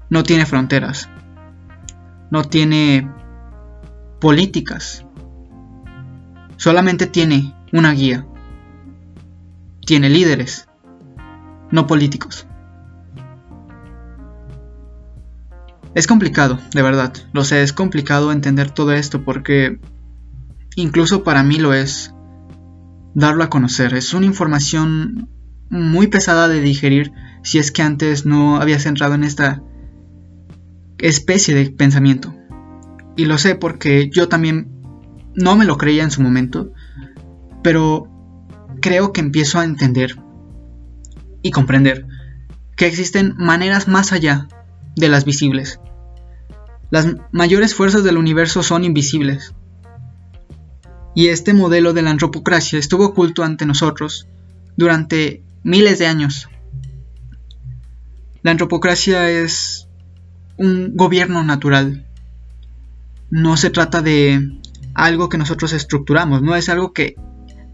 no 0.10 0.24
tiene 0.24 0.46
fronteras, 0.46 1.08
no 2.30 2.44
tiene 2.44 3.10
políticas, 4.20 5.06
solamente 6.58 7.08
tiene 7.08 7.56
una 7.72 7.94
guía, 7.94 8.28
tiene 9.86 10.10
líderes, 10.10 10.68
no 11.72 11.88
políticos. 11.88 12.48
Es 15.96 16.06
complicado, 16.06 16.60
de 16.74 16.82
verdad, 16.82 17.14
lo 17.32 17.46
sé, 17.46 17.64
es 17.64 17.72
complicado 17.72 18.34
entender 18.34 18.72
todo 18.72 18.92
esto 18.92 19.24
porque 19.24 19.80
incluso 20.76 21.24
para 21.24 21.44
mí 21.44 21.60
lo 21.60 21.74
es 21.74 22.14
darlo 23.14 23.44
a 23.44 23.50
conocer. 23.50 23.94
Es 23.94 24.14
una 24.14 24.26
información 24.26 25.30
muy 25.70 26.08
pesada 26.08 26.48
de 26.48 26.62
digerir 26.62 27.12
si 27.44 27.60
es 27.60 27.72
que 27.72 27.82
antes 27.82 28.26
no 28.26 28.58
habías 28.58 28.86
entrado 28.86 29.16
en 29.16 29.24
esta 29.24 29.64
especie 30.98 31.56
de 31.56 31.72
pensamiento. 31.72 32.36
Y 33.16 33.26
lo 33.26 33.38
sé 33.38 33.56
porque 33.56 34.10
yo 34.10 34.30
también 34.30 34.70
no 35.36 35.56
me 35.56 35.66
lo 35.66 35.78
creía 35.78 36.04
en 36.04 36.12
su 36.12 36.22
momento, 36.22 36.74
pero 37.64 38.08
creo 38.82 39.12
que 39.14 39.22
empiezo 39.22 39.60
a 39.60 39.66
entender 39.66 40.16
y 41.42 41.52
comprender 41.52 42.06
que 42.76 42.88
existen 42.88 43.36
maneras 43.38 43.88
más 43.88 44.12
allá 44.12 44.48
de 44.96 45.10
las 45.10 45.26
visibles. 45.26 45.80
Las 46.90 47.08
mayores 47.32 47.74
fuerzas 47.74 48.04
del 48.04 48.18
universo 48.18 48.64
son 48.64 48.84
invisibles. 48.84 49.54
Y 51.14 51.28
este 51.28 51.54
modelo 51.54 51.94
de 51.94 52.02
la 52.02 52.12
antropocracia 52.12 52.80
estuvo 52.80 53.08
oculto 53.08 53.44
ante 53.44 53.66
nosotros 53.66 54.28
durante 54.78 55.44
miles 55.64 56.00
de 56.00 56.08
años. 56.08 56.50
La 58.44 58.52
antropocracia 58.52 59.30
es 59.30 59.88
un 60.58 60.96
gobierno 60.96 61.44
natural. 61.44 62.06
No 63.30 63.58
se 63.58 63.70
trata 63.70 64.02
de 64.02 64.60
algo 64.94 65.30
que 65.30 65.38
nosotros 65.38 65.74
estructuramos, 65.74 66.42
no 66.42 66.56
es 66.56 66.70
algo 66.70 66.94
que 66.94 67.16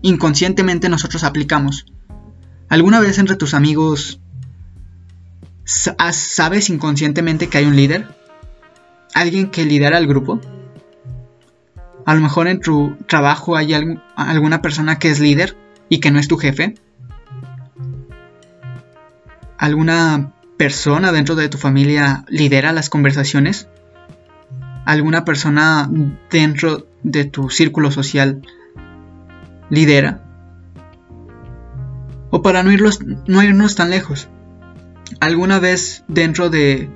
inconscientemente 0.01 0.89
nosotros 0.89 1.23
aplicamos. 1.23 1.85
¿Alguna 2.69 2.99
vez 2.99 3.17
entre 3.17 3.35
tus 3.35 3.53
amigos 3.53 4.19
sabes 5.65 6.69
inconscientemente 6.69 7.47
que 7.47 7.57
hay 7.57 7.65
un 7.65 7.75
líder? 7.75 8.07
¿Alguien 9.13 9.49
que 9.49 9.65
lidera 9.65 9.97
el 9.97 10.07
grupo? 10.07 10.39
A 12.07 12.15
lo 12.15 12.21
mejor 12.21 12.47
en 12.47 12.61
tu 12.61 12.95
trabajo 13.05 13.57
hay 13.57 13.73
alguna 14.15 14.61
persona 14.61 14.97
que 14.97 15.09
es 15.09 15.19
líder 15.19 15.57
y 15.89 15.99
que 15.99 16.09
no 16.09 16.19
es 16.19 16.29
tu 16.29 16.37
jefe. 16.37 16.75
¿Alguna 19.57 20.31
persona 20.55 21.11
dentro 21.11 21.35
de 21.35 21.49
tu 21.49 21.57
familia 21.57 22.23
lidera 22.29 22.71
las 22.71 22.89
conversaciones? 22.89 23.67
¿Alguna 24.85 25.25
persona 25.25 25.91
dentro 26.31 26.87
de 27.03 27.25
tu 27.25 27.49
círculo 27.49 27.91
social 27.91 28.41
lidera? 29.69 30.23
O 32.29 32.41
para 32.41 32.63
no, 32.63 32.71
no 33.27 33.43
irnos 33.43 33.75
tan 33.75 33.89
lejos. 33.89 34.29
¿Alguna 35.19 35.59
vez 35.59 36.05
dentro 36.07 36.49
de 36.49 36.89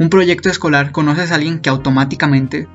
un 0.00 0.08
proyecto 0.08 0.50
escolar 0.50 0.90
conoces 0.90 1.30
a 1.30 1.36
alguien 1.36 1.60
que 1.60 1.70
automáticamente 1.70 2.66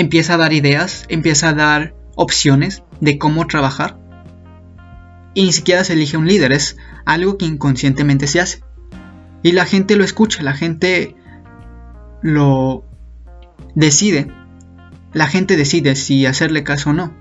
empieza 0.00 0.34
a 0.34 0.38
dar 0.38 0.52
ideas, 0.52 1.04
empieza 1.08 1.50
a 1.50 1.54
dar 1.54 1.94
opciones 2.16 2.82
de 3.00 3.18
cómo 3.18 3.46
trabajar? 3.46 3.98
Y 5.34 5.44
ni 5.44 5.52
siquiera 5.52 5.84
se 5.84 5.92
elige 5.92 6.16
un 6.16 6.26
líder, 6.26 6.52
es 6.52 6.76
algo 7.04 7.38
que 7.38 7.46
inconscientemente 7.46 8.26
se 8.26 8.40
hace. 8.40 8.64
Y 9.42 9.52
la 9.52 9.64
gente 9.64 9.96
lo 9.96 10.04
escucha, 10.04 10.42
la 10.42 10.54
gente 10.54 11.16
lo 12.22 12.84
decide. 13.74 14.32
La 15.12 15.26
gente 15.26 15.56
decide 15.56 15.96
si 15.96 16.26
hacerle 16.26 16.64
caso 16.64 16.90
o 16.90 16.92
no. 16.92 17.12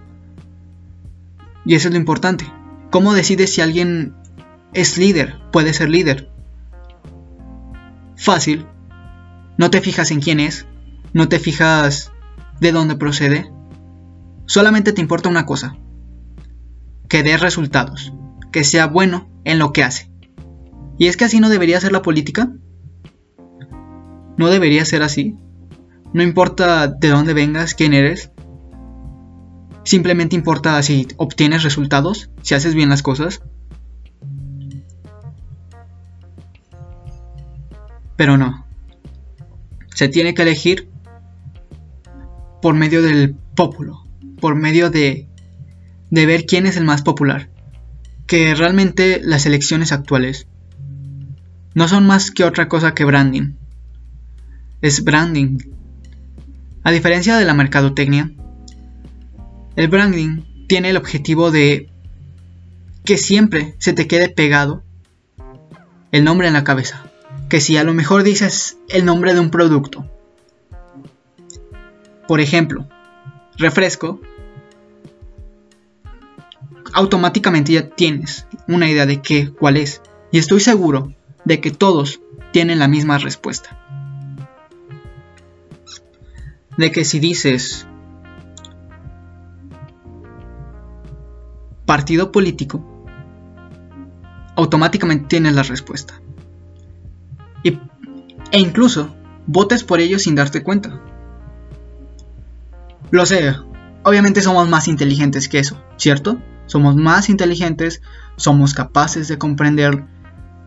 Y 1.66 1.76
eso 1.76 1.90
es 1.90 1.94
lo 1.94 2.00
importante. 2.00 2.46
¿Cómo 2.92 3.14
decides 3.14 3.54
si 3.54 3.62
alguien 3.62 4.16
es 4.74 4.98
líder? 4.98 5.36
Puede 5.52 5.74
ser 5.74 5.90
líder. 5.90 6.30
Fácil. 8.16 8.66
No 9.58 9.70
te 9.70 9.82
fijas 9.82 10.12
en 10.12 10.22
quién 10.22 10.40
es. 10.40 10.66
No 11.14 11.28
te 11.28 11.40
fijas 11.40 12.12
de 12.60 12.72
dónde 12.72 12.96
procede. 12.96 13.52
Solamente 14.46 14.94
te 14.94 15.02
importa 15.02 15.30
una 15.30 15.46
cosa. 15.46 15.78
Que 17.08 17.24
dé 17.24 17.38
resultados. 17.38 18.14
Que 18.52 18.64
sea 18.64 18.88
bueno 18.88 19.30
en 19.44 19.60
lo 19.60 19.74
que 19.74 19.84
hace. 19.84 20.12
¿Y 20.98 21.08
es 21.08 21.18
que 21.18 21.26
así 21.26 21.40
no 21.40 21.50
debería 21.50 21.80
ser 21.80 21.92
la 21.92 22.02
política? 22.02 22.52
¿No 24.38 24.50
debería 24.50 24.86
ser 24.86 25.04
así? 25.04 25.38
No 26.14 26.24
importa 26.24 26.88
de 26.88 27.10
dónde 27.10 27.34
vengas, 27.34 27.76
quién 27.76 27.94
eres, 27.94 28.32
Simplemente 29.90 30.36
importa 30.36 30.82
si 30.84 31.08
obtienes 31.18 31.64
resultados, 31.64 32.30
si 32.44 32.54
haces 32.54 32.76
bien 32.76 32.90
las 32.90 33.02
cosas. 33.02 33.42
Pero 38.16 38.38
no. 38.38 38.68
Se 39.96 40.08
tiene 40.08 40.36
que 40.36 40.44
elegir 40.44 40.90
por 42.62 42.76
medio 42.76 43.02
del 43.02 43.36
populo, 43.56 44.06
por 44.40 44.56
medio 44.56 44.90
de, 44.90 45.28
de 46.10 46.26
ver 46.26 46.46
quién 46.46 46.66
es 46.66 46.78
el 46.78 46.86
más 46.86 47.02
popular. 47.02 47.50
Que 48.28 48.54
realmente 48.54 49.22
las 49.24 49.46
elecciones 49.46 49.92
actuales 49.92 50.48
no 51.74 51.88
son 51.88 52.06
más 52.06 52.32
que 52.32 52.44
otra 52.44 52.68
cosa 52.68 52.94
que 52.94 53.06
branding. 53.06 53.54
Es 54.82 55.04
branding. 55.04 55.58
A 56.84 56.92
diferencia 56.92 57.38
de 57.38 57.46
la 57.46 57.54
mercadotecnia, 57.54 58.32
el 59.76 59.88
branding 59.88 60.44
tiene 60.68 60.90
el 60.90 60.98
objetivo 60.98 61.52
de 61.52 61.90
que 63.04 63.18
siempre 63.18 63.76
se 63.80 63.94
te 63.94 64.08
quede 64.08 64.30
pegado 64.30 64.84
el 66.12 66.24
nombre 66.24 66.48
en 66.48 66.54
la 66.54 66.64
cabeza. 66.64 67.04
Que 67.50 67.62
si 67.62 67.78
a 67.78 67.84
lo 67.84 67.94
mejor 67.94 68.24
dices 68.24 68.78
el 68.90 69.06
nombre 69.06 69.34
de 69.34 69.40
un 69.40 69.50
producto, 69.50 70.06
por 72.30 72.42
ejemplo, 72.42 72.86
refresco, 73.58 74.22
automáticamente 76.94 77.74
ya 77.74 77.90
tienes 77.90 78.46
una 78.68 78.88
idea 78.88 79.08
de 79.08 79.20
qué, 79.20 79.52
cuál 79.52 79.78
es. 79.78 80.04
Y 80.32 80.38
estoy 80.38 80.60
seguro 80.60 81.12
de 81.44 81.60
que 81.60 81.72
todos 81.72 82.22
tienen 82.52 82.78
la 82.78 82.88
misma 82.88 83.18
respuesta. 83.18 83.76
De 86.78 86.92
que 86.92 87.04
si 87.04 87.20
dices 87.20 87.88
partido 91.88 92.32
político, 92.32 92.86
automáticamente 94.56 95.26
tienes 95.30 95.56
la 95.56 95.64
respuesta. 95.64 96.22
Y, 97.64 97.80
e 98.52 98.60
incluso 98.60 99.16
votes 99.48 99.84
por 99.84 100.00
ellos 100.00 100.22
sin 100.22 100.36
darte 100.36 100.62
cuenta. 100.62 101.09
Lo 103.12 103.26
sé, 103.26 103.56
obviamente 104.04 104.42
somos 104.42 104.70
más 104.70 104.88
inteligentes 104.88 105.48
que 105.48 105.60
eso, 105.60 105.82
¿cierto? 105.98 106.42
Somos 106.68 106.96
más 106.96 107.30
inteligentes, 107.30 108.02
somos 108.36 108.74
capaces 108.74 109.28
de 109.28 109.38
comprender 109.38 110.06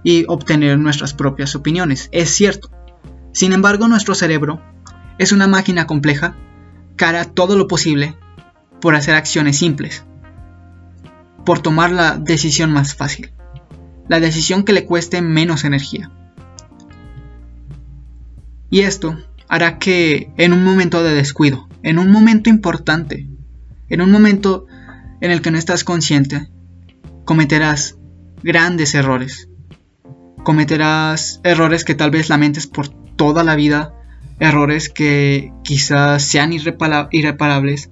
y 0.02 0.24
obtener 0.26 0.78
nuestras 0.78 1.14
propias 1.14 1.54
opiniones, 1.54 2.08
es 2.12 2.30
cierto. 2.30 2.70
Sin 3.32 3.52
embargo, 3.52 3.88
nuestro 3.88 4.14
cerebro 4.14 4.60
es 5.18 5.32
una 5.32 5.46
máquina 5.46 5.86
compleja 5.86 6.36
que 6.96 7.04
hará 7.04 7.24
todo 7.24 7.56
lo 7.56 7.68
posible 7.68 8.16
por 8.80 8.96
hacer 8.96 9.14
acciones 9.14 9.58
simples 9.58 10.04
por 11.44 11.60
tomar 11.60 11.90
la 11.90 12.16
decisión 12.16 12.72
más 12.72 12.94
fácil, 12.94 13.32
la 14.08 14.20
decisión 14.20 14.64
que 14.64 14.72
le 14.72 14.84
cueste 14.84 15.22
menos 15.22 15.64
energía. 15.64 16.10
Y 18.70 18.80
esto 18.80 19.18
hará 19.48 19.78
que 19.78 20.32
en 20.36 20.52
un 20.52 20.64
momento 20.64 21.02
de 21.02 21.14
descuido, 21.14 21.68
en 21.82 21.98
un 21.98 22.10
momento 22.10 22.50
importante, 22.50 23.28
en 23.88 24.00
un 24.00 24.10
momento 24.10 24.66
en 25.20 25.30
el 25.30 25.42
que 25.42 25.50
no 25.50 25.58
estás 25.58 25.84
consciente, 25.84 26.48
cometerás 27.24 27.96
grandes 28.42 28.94
errores. 28.94 29.48
Cometerás 30.44 31.40
errores 31.44 31.84
que 31.84 31.94
tal 31.94 32.10
vez 32.10 32.28
lamentes 32.28 32.66
por 32.66 32.88
toda 32.88 33.44
la 33.44 33.54
vida, 33.54 33.94
errores 34.40 34.88
que 34.88 35.52
quizás 35.62 36.24
sean 36.24 36.52
irreparables. 36.52 37.90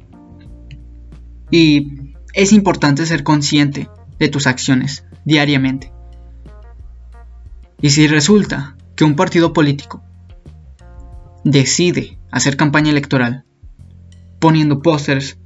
Y 1.50 2.14
es 2.32 2.52
importante 2.52 3.06
ser 3.06 3.22
consciente 3.22 3.88
de 4.18 4.28
tus 4.28 4.46
acciones 4.46 5.04
diariamente. 5.24 5.92
Y 7.80 7.90
si 7.90 8.06
resulta 8.06 8.76
que 8.96 9.04
un 9.04 9.16
partido 9.16 9.52
político 9.52 10.02
decide 11.44 12.18
hacer 12.30 12.56
campaña 12.56 12.90
electoral, 12.90 13.44
poniendo 14.40 14.82
pósters, 14.82 15.38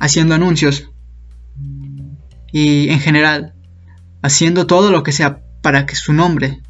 haciendo 0.00 0.34
anuncios 0.34 0.90
y 2.50 2.88
en 2.88 2.98
general 2.98 3.54
haciendo 4.22 4.66
todo 4.66 4.90
lo 4.90 5.02
que 5.02 5.12
sea 5.12 5.42
para 5.62 5.86
que 5.86 5.94
su 5.94 6.12
nombre 6.12 6.60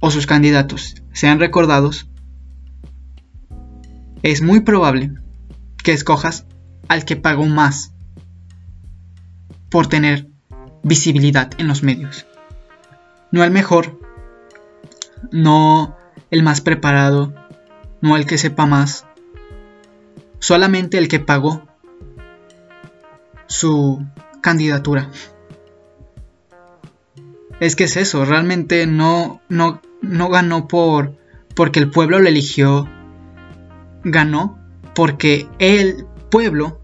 o 0.00 0.10
sus 0.10 0.26
candidatos 0.26 0.94
sean 1.12 1.40
recordados, 1.40 2.08
es 4.22 4.42
muy 4.42 4.60
probable 4.60 5.12
que 5.82 5.92
escojas 5.92 6.46
al 6.88 7.04
que 7.04 7.16
pagó 7.16 7.46
más 7.46 7.92
por 9.70 9.86
tener 9.86 10.28
visibilidad 10.82 11.50
en 11.58 11.68
los 11.68 11.82
medios. 11.82 12.26
No 13.30 13.44
el 13.44 13.50
mejor, 13.50 14.00
no 15.32 15.96
el 16.30 16.42
más 16.42 16.60
preparado, 16.60 17.34
no 18.00 18.16
el 18.16 18.26
que 18.26 18.38
sepa 18.38 18.66
más, 18.66 19.06
solamente 20.38 20.98
el 20.98 21.08
que 21.08 21.20
pagó 21.20 21.62
su 23.46 24.04
candidatura. 24.40 25.10
Es 27.60 27.74
que 27.74 27.84
es 27.84 27.96
eso, 27.96 28.24
realmente 28.24 28.86
no, 28.86 29.40
no, 29.48 29.80
no 30.00 30.28
ganó 30.28 30.68
por 30.68 31.16
porque 31.56 31.80
el 31.80 31.90
pueblo 31.90 32.20
lo 32.20 32.28
eligió, 32.28 32.88
ganó 34.04 34.58
porque 34.94 35.48
el 35.58 36.06
pueblo 36.30 36.80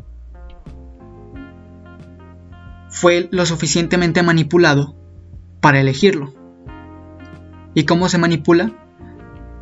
fue 2.89 3.29
lo 3.31 3.47
suficientemente 3.47 4.23
manipulado 4.23 4.97
para 5.61 5.81
elegirlo. 5.81 6.33
¿Y 7.75 7.85
cómo 7.85 8.09
se 8.09 8.19
manipula? 8.19 8.73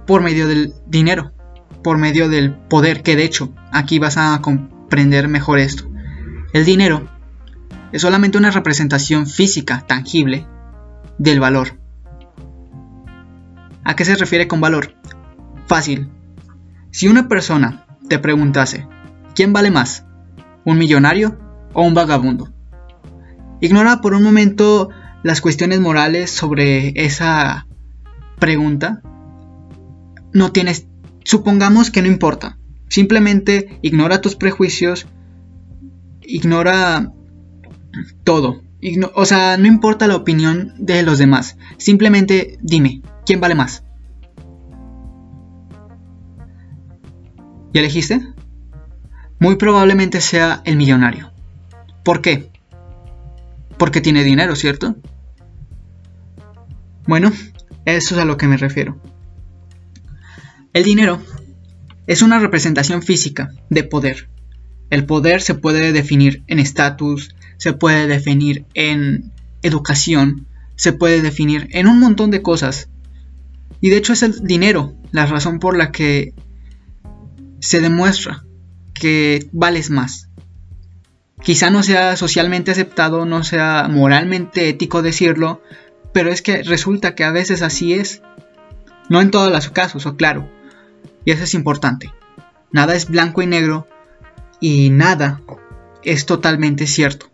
Por 0.06 0.22
medio 0.22 0.48
del 0.48 0.74
dinero, 0.86 1.32
por 1.82 1.98
medio 1.98 2.28
del 2.28 2.54
poder, 2.54 3.02
que 3.02 3.16
de 3.16 3.24
hecho 3.24 3.52
aquí 3.72 3.98
vas 3.98 4.16
a 4.16 4.40
comprender 4.40 5.28
mejor 5.28 5.58
esto. 5.58 5.90
El 6.52 6.64
dinero 6.64 7.08
es 7.92 8.02
solamente 8.02 8.38
una 8.38 8.50
representación 8.50 9.26
física, 9.26 9.84
tangible, 9.86 10.46
del 11.18 11.40
valor. 11.40 11.78
¿A 13.84 13.96
qué 13.96 14.04
se 14.04 14.16
refiere 14.16 14.48
con 14.48 14.60
valor? 14.60 14.94
Fácil. 15.66 16.08
Si 16.90 17.08
una 17.08 17.28
persona 17.28 17.86
te 18.08 18.18
preguntase, 18.18 18.86
¿quién 19.34 19.52
vale 19.52 19.70
más? 19.70 20.06
¿Un 20.64 20.78
millonario 20.78 21.38
o 21.72 21.82
un 21.82 21.94
vagabundo? 21.94 22.52
Ignora 23.60 24.00
por 24.00 24.14
un 24.14 24.22
momento 24.22 24.90
las 25.22 25.40
cuestiones 25.40 25.80
morales 25.80 26.30
sobre 26.30 26.92
esa 26.96 27.66
pregunta. 28.38 29.02
No 30.32 30.52
tienes, 30.52 30.86
supongamos 31.24 31.90
que 31.90 32.02
no 32.02 32.08
importa. 32.08 32.58
Simplemente 32.88 33.78
ignora 33.82 34.20
tus 34.20 34.36
prejuicios, 34.36 35.06
ignora 36.22 37.12
todo. 38.24 38.62
o 39.14 39.24
sea, 39.24 39.56
no 39.56 39.66
importa 39.66 40.06
la 40.06 40.16
opinión 40.16 40.74
de 40.78 41.02
los 41.02 41.18
demás. 41.18 41.56
Simplemente 41.78 42.58
dime, 42.60 43.02
¿quién 43.24 43.40
vale 43.40 43.54
más? 43.54 43.84
¿Ya 47.72 47.80
elegiste? 47.80 48.20
Muy 49.40 49.56
probablemente 49.56 50.20
sea 50.20 50.60
el 50.64 50.76
millonario. 50.76 51.32
¿Por 52.04 52.20
qué? 52.20 52.52
porque 53.82 54.00
tiene 54.00 54.22
dinero, 54.22 54.54
¿cierto? 54.54 54.94
Bueno, 57.04 57.32
eso 57.84 58.14
es 58.14 58.20
a 58.20 58.24
lo 58.24 58.36
que 58.36 58.46
me 58.46 58.56
refiero. 58.56 59.00
El 60.72 60.84
dinero 60.84 61.20
es 62.06 62.22
una 62.22 62.38
representación 62.38 63.02
física 63.02 63.52
de 63.68 63.84
poder. 63.84 64.28
El 64.88 65.04
poder 65.04 65.42
se 65.42 65.54
puede 65.54 65.92
definir 65.92 66.42
en 66.46 66.58
estatus, 66.58 67.34
se 67.58 67.74
puede 67.74 68.06
definir 68.06 68.64
en 68.74 69.32
educación, 69.60 70.46
se 70.76 70.92
puede 70.94 71.20
definir 71.20 71.68
en 71.72 71.88
un 71.88 72.00
montón 72.00 72.30
de 72.30 72.42
cosas. 72.42 72.88
Y 73.82 73.90
de 73.90 73.98
hecho 73.98 74.14
es 74.14 74.22
el 74.22 74.40
dinero 74.44 74.94
la 75.10 75.26
razón 75.26 75.58
por 75.58 75.76
la 75.76 75.92
que 75.92 76.32
se 77.60 77.80
demuestra 77.80 78.44
que 78.94 79.48
vales 79.52 79.90
más. 79.90 80.30
Quizá 81.42 81.70
no 81.70 81.82
sea 81.82 82.16
socialmente 82.16 82.70
aceptado, 82.70 83.26
no 83.26 83.44
sea 83.44 83.88
moralmente 83.90 84.70
ético 84.70 85.02
decirlo, 85.02 85.60
pero 86.14 86.30
es 86.30 86.40
que 86.40 86.62
resulta 86.62 87.14
que 87.14 87.24
a 87.24 87.32
veces 87.32 87.62
así 87.62 87.92
es. 87.92 88.22
No 89.08 89.20
en 89.20 89.30
todos 89.30 89.52
los 89.52 89.68
casos, 89.70 90.06
o 90.06 90.16
claro. 90.16 90.48
Y 91.24 91.30
eso 91.30 91.44
es 91.44 91.54
importante. 91.54 92.12
Nada 92.70 92.94
es 92.94 93.08
blanco 93.08 93.42
y 93.42 93.46
negro 93.46 93.86
y 94.60 94.90
nada 94.90 95.40
es 96.02 96.26
totalmente 96.26 96.86
cierto. 96.86 97.26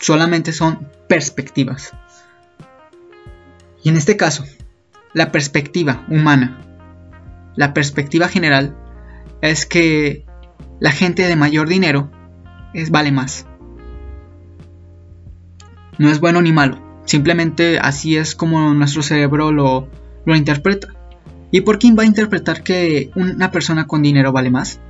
Solamente 0.00 0.52
son 0.52 0.88
perspectivas. 1.08 1.92
Y 3.82 3.90
en 3.90 3.96
este 3.96 4.16
caso, 4.16 4.44
la 5.12 5.30
perspectiva 5.30 6.04
humana, 6.08 6.60
la 7.54 7.74
perspectiva 7.74 8.28
general, 8.28 8.76
es 9.40 9.66
que 9.66 10.24
la 10.80 10.90
gente 10.90 11.26
de 11.26 11.36
mayor 11.36 11.68
dinero 11.68 12.10
es, 12.72 12.90
vale 12.90 13.12
más. 13.12 13.46
No 15.98 16.10
es 16.10 16.18
bueno 16.18 16.42
ni 16.42 16.52
malo, 16.52 16.82
simplemente 17.04 17.78
así 17.78 18.16
es 18.16 18.34
como 18.34 18.74
nuestro 18.74 19.02
cerebro 19.02 19.52
lo, 19.52 19.88
lo 20.24 20.34
interpreta. 20.34 20.93
¿Y 21.54 21.60
por 21.60 21.78
quién 21.78 21.96
va 21.96 22.02
a 22.02 22.06
interpretar 22.06 22.64
que 22.64 23.12
una 23.14 23.52
persona 23.52 23.86
con 23.86 24.02
dinero 24.02 24.32
vale 24.32 24.50
más? 24.50 24.80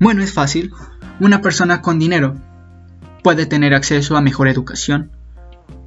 Bueno, 0.00 0.24
es 0.24 0.32
fácil. 0.32 0.72
Una 1.20 1.40
persona 1.40 1.82
con 1.82 2.00
dinero 2.00 2.34
puede 3.22 3.46
tener 3.46 3.72
acceso 3.72 4.16
a 4.16 4.22
mejor 4.22 4.48
educación. 4.48 5.12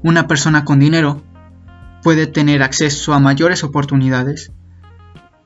Una 0.02 0.28
persona 0.28 0.64
con 0.64 0.80
dinero 0.80 1.22
puede 2.04 2.26
tener 2.26 2.64
acceso 2.64 3.12
a 3.14 3.20
mayores 3.20 3.66
oportunidades. 3.66 4.54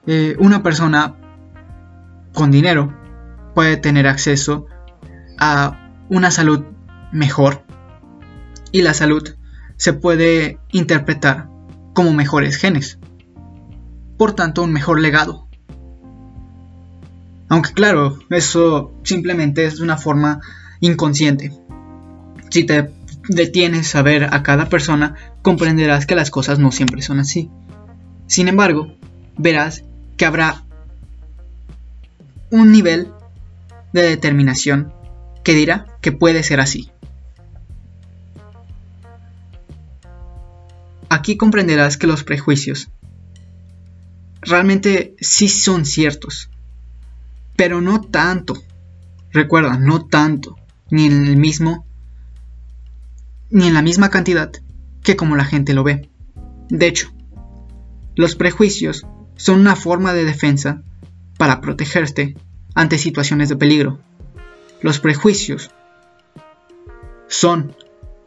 Eh, 0.05 0.35
una 0.37 0.61
persona 0.61 1.15
con 2.35 2.51
dinero 2.51 2.93
puede 3.55 3.77
tener 3.77 4.05
acceso 4.05 4.67
a 5.39 5.89
una 6.07 6.29
salud 6.29 6.65
mejor 7.11 7.63
y 8.71 8.83
la 8.83 8.93
salud 8.93 9.27
se 9.75 9.93
puede 9.93 10.59
interpretar 10.71 11.49
como 11.95 12.13
mejores 12.13 12.57
genes. 12.57 12.99
Por 14.17 14.33
tanto, 14.33 14.63
un 14.63 14.73
mejor 14.73 14.99
legado. 14.99 15.47
Aunque 17.49 17.71
claro, 17.71 18.19
eso 18.29 18.93
simplemente 19.03 19.65
es 19.65 19.77
de 19.77 19.83
una 19.83 19.97
forma 19.97 20.41
inconsciente. 20.79 21.53
Si 22.49 22.65
te 22.65 22.91
detienes 23.29 23.95
a 23.95 24.01
ver 24.01 24.33
a 24.33 24.43
cada 24.43 24.69
persona, 24.69 25.15
comprenderás 25.41 26.05
que 26.05 26.15
las 26.15 26.31
cosas 26.31 26.59
no 26.59 26.71
siempre 26.71 27.01
son 27.01 27.19
así. 27.19 27.49
Sin 28.25 28.47
embargo, 28.47 28.93
verás 29.37 29.83
que 30.17 30.25
habrá 30.25 30.63
un 32.49 32.71
nivel 32.71 33.07
de 33.93 34.01
determinación 34.01 34.93
que 35.43 35.53
dirá 35.53 35.87
que 36.01 36.11
puede 36.11 36.43
ser 36.43 36.59
así. 36.59 36.91
Aquí 41.09 41.37
comprenderás 41.37 41.97
que 41.97 42.07
los 42.07 42.23
prejuicios 42.25 42.89
realmente 44.47 45.15
sí 45.19 45.49
son 45.49 45.85
ciertos, 45.85 46.49
pero 47.55 47.81
no 47.81 48.01
tanto. 48.01 48.55
Recuerda, 49.31 49.77
no 49.77 50.05
tanto, 50.05 50.57
ni 50.89 51.05
en 51.05 51.27
el 51.27 51.37
mismo, 51.37 51.85
ni 53.49 53.67
en 53.67 53.73
la 53.73 53.81
misma 53.81 54.09
cantidad 54.09 54.51
que 55.03 55.15
como 55.15 55.35
la 55.35 55.45
gente 55.45 55.73
lo 55.73 55.83
ve. 55.83 56.09
De 56.69 56.87
hecho, 56.87 57.11
los 58.15 58.35
prejuicios 58.35 59.05
son 59.35 59.59
una 59.59 59.75
forma 59.75 60.13
de 60.13 60.25
defensa 60.25 60.81
para 61.37 61.61
protegerte 61.61 62.35
ante 62.73 62.97
situaciones 62.97 63.49
de 63.49 63.57
peligro. 63.57 63.99
Los 64.81 64.99
prejuicios 64.99 65.71
son 67.27 67.75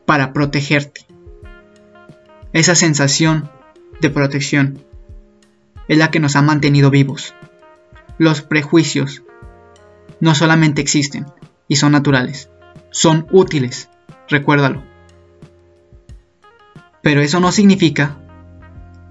para 0.07 0.33
protegerte. 0.33 1.07
Esa 2.53 2.75
sensación 2.75 3.51
de 4.01 4.11
protección 4.11 4.85
es 5.91 5.99
la 5.99 6.13
que 6.13 6.21
nos 6.21 6.37
ha 6.37 6.43
mantenido 6.43 6.89
vivos. 6.89 7.35
Los 8.17 8.43
prejuicios 8.43 9.25
no 10.21 10.37
solamente 10.37 10.81
existen 10.81 11.27
y 11.67 11.77
son 11.77 11.91
naturales, 11.91 12.49
son 12.93 13.27
útiles, 13.33 13.91
recuérdalo. 14.29 14.85
Pero 17.03 17.23
eso 17.23 17.41
no 17.41 17.51
significa 17.51 18.19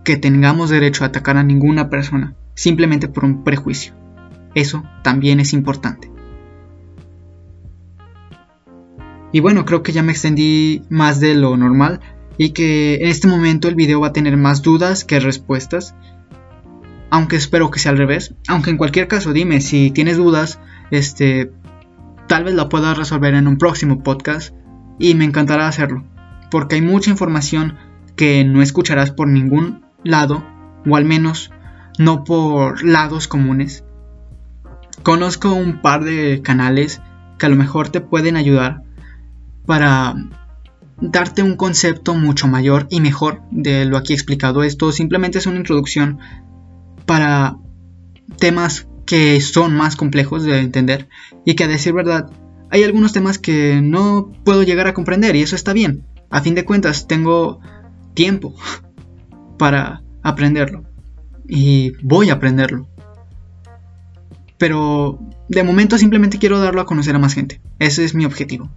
que 0.06 0.16
tengamos 0.16 0.70
derecho 0.70 1.04
a 1.04 1.08
atacar 1.08 1.36
a 1.36 1.44
ninguna 1.44 1.90
persona 1.90 2.38
simplemente 2.54 3.10
por 3.10 3.26
un 3.26 3.44
prejuicio. 3.44 3.94
Eso 4.56 4.86
también 5.04 5.42
es 5.42 5.52
importante. 5.52 6.10
Y 9.34 9.42
bueno, 9.42 9.66
creo 9.66 9.84
que 9.84 9.92
ya 9.92 10.02
me 10.02 10.14
extendí 10.14 10.84
más 10.90 11.20
de 11.20 11.36
lo 11.36 11.58
normal 11.58 12.00
y 12.38 12.52
que 12.52 12.96
en 12.96 13.10
este 13.10 13.28
momento 13.28 13.68
el 13.68 13.76
video 13.76 14.00
va 14.00 14.08
a 14.08 14.14
tener 14.14 14.38
más 14.38 14.62
dudas 14.62 15.04
que 15.04 15.20
respuestas. 15.20 15.94
Aunque 17.10 17.36
espero 17.36 17.72
que 17.72 17.80
sea 17.80 17.92
al 17.92 17.98
revés. 17.98 18.36
Aunque 18.48 18.70
en 18.70 18.78
cualquier 18.78 19.08
caso 19.08 19.34
dime 19.34 19.62
si 19.62 19.92
tienes 19.92 20.18
dudas, 20.18 20.60
este 20.92 21.52
tal 22.28 22.44
vez 22.44 22.54
la 22.54 22.70
pueda 22.70 22.94
resolver 22.94 23.34
en 23.34 23.48
un 23.48 23.58
próximo 23.58 24.04
podcast 24.04 24.54
y 25.00 25.16
me 25.16 25.26
encantará 25.26 25.68
hacerlo, 25.68 26.04
porque 26.52 26.76
hay 26.76 26.82
mucha 26.82 27.10
información 27.10 27.78
que 28.16 28.44
no 28.44 28.62
escucharás 28.62 29.12
por 29.12 29.28
ningún 29.28 29.86
lado, 30.04 30.46
o 30.88 30.96
al 30.96 31.06
menos 31.06 31.52
no 31.98 32.24
por 32.24 32.84
lados 32.84 33.28
comunes. 33.28 33.84
Conozco 35.04 35.54
un 35.54 35.82
par 35.82 36.04
de 36.04 36.42
canales 36.44 37.02
que 37.38 37.46
a 37.46 37.50
lo 37.50 37.56
mejor 37.56 37.90
te 37.90 38.02
pueden 38.02 38.36
ayudar 38.36 38.84
para 39.66 40.16
darte 41.02 41.42
un 41.42 41.56
concepto 41.56 42.14
mucho 42.14 42.48
mayor 42.48 42.86
y 42.90 43.02
mejor 43.02 43.42
de 43.52 43.86
lo 43.86 43.98
aquí 43.98 44.14
explicado. 44.14 44.64
Esto 44.64 44.92
simplemente 44.92 45.38
es 45.38 45.48
una 45.48 45.58
introducción 45.58 46.20
para 47.10 47.58
temas 48.38 48.88
que 49.08 49.42
son 49.42 49.76
más 49.76 49.96
complejos 49.96 50.44
de 50.44 50.60
entender 50.60 51.10
y 51.44 51.56
que 51.56 51.64
a 51.64 51.68
decir 51.68 51.92
verdad 51.92 52.30
hay 52.70 52.84
algunos 52.84 53.14
temas 53.14 53.40
que 53.40 53.82
no 53.82 54.32
puedo 54.44 54.62
llegar 54.62 54.86
a 54.86 54.94
comprender 54.94 55.36
y 55.36 55.42
eso 55.42 55.56
está 55.56 55.74
bien. 55.74 56.06
A 56.30 56.42
fin 56.42 56.54
de 56.54 56.66
cuentas 56.66 57.08
tengo 57.08 57.62
tiempo 58.14 58.54
para 59.58 60.04
aprenderlo 60.22 60.84
y 61.48 61.94
voy 62.04 62.30
a 62.30 62.34
aprenderlo. 62.34 62.88
Pero 64.60 65.18
de 65.48 65.64
momento 65.64 65.98
simplemente 65.98 66.38
quiero 66.38 66.60
darlo 66.60 66.80
a 66.80 66.86
conocer 66.86 67.16
a 67.16 67.20
más 67.20 67.34
gente. 67.34 67.60
Ese 67.80 68.06
es 68.06 68.14
mi 68.14 68.26
objetivo. 68.26 68.70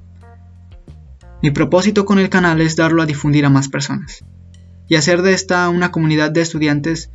Mi 1.42 1.50
propósito 1.50 2.06
con 2.06 2.18
el 2.18 2.30
canal 2.30 2.62
es 2.62 2.76
darlo 2.76 3.02
a 3.02 3.06
difundir 3.06 3.44
a 3.44 3.50
más 3.50 3.68
personas 3.68 4.24
y 4.88 4.94
hacer 4.94 5.20
de 5.20 5.34
esta 5.34 5.68
una 5.68 5.90
comunidad 5.90 6.30
de 6.30 6.40
estudiantes, 6.40 7.10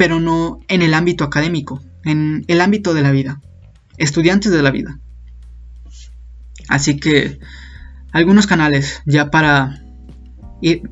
pero 0.00 0.18
no 0.18 0.60
en 0.68 0.80
el 0.80 0.94
ámbito 0.94 1.24
académico, 1.24 1.82
en 2.06 2.46
el 2.48 2.62
ámbito 2.62 2.94
de 2.94 3.02
la 3.02 3.10
vida, 3.10 3.42
estudiantes 3.98 4.50
de 4.50 4.62
la 4.62 4.70
vida. 4.70 4.98
Así 6.68 6.96
que 6.96 7.38
algunos 8.10 8.46
canales, 8.46 9.02
ya 9.04 9.30
para, 9.30 9.82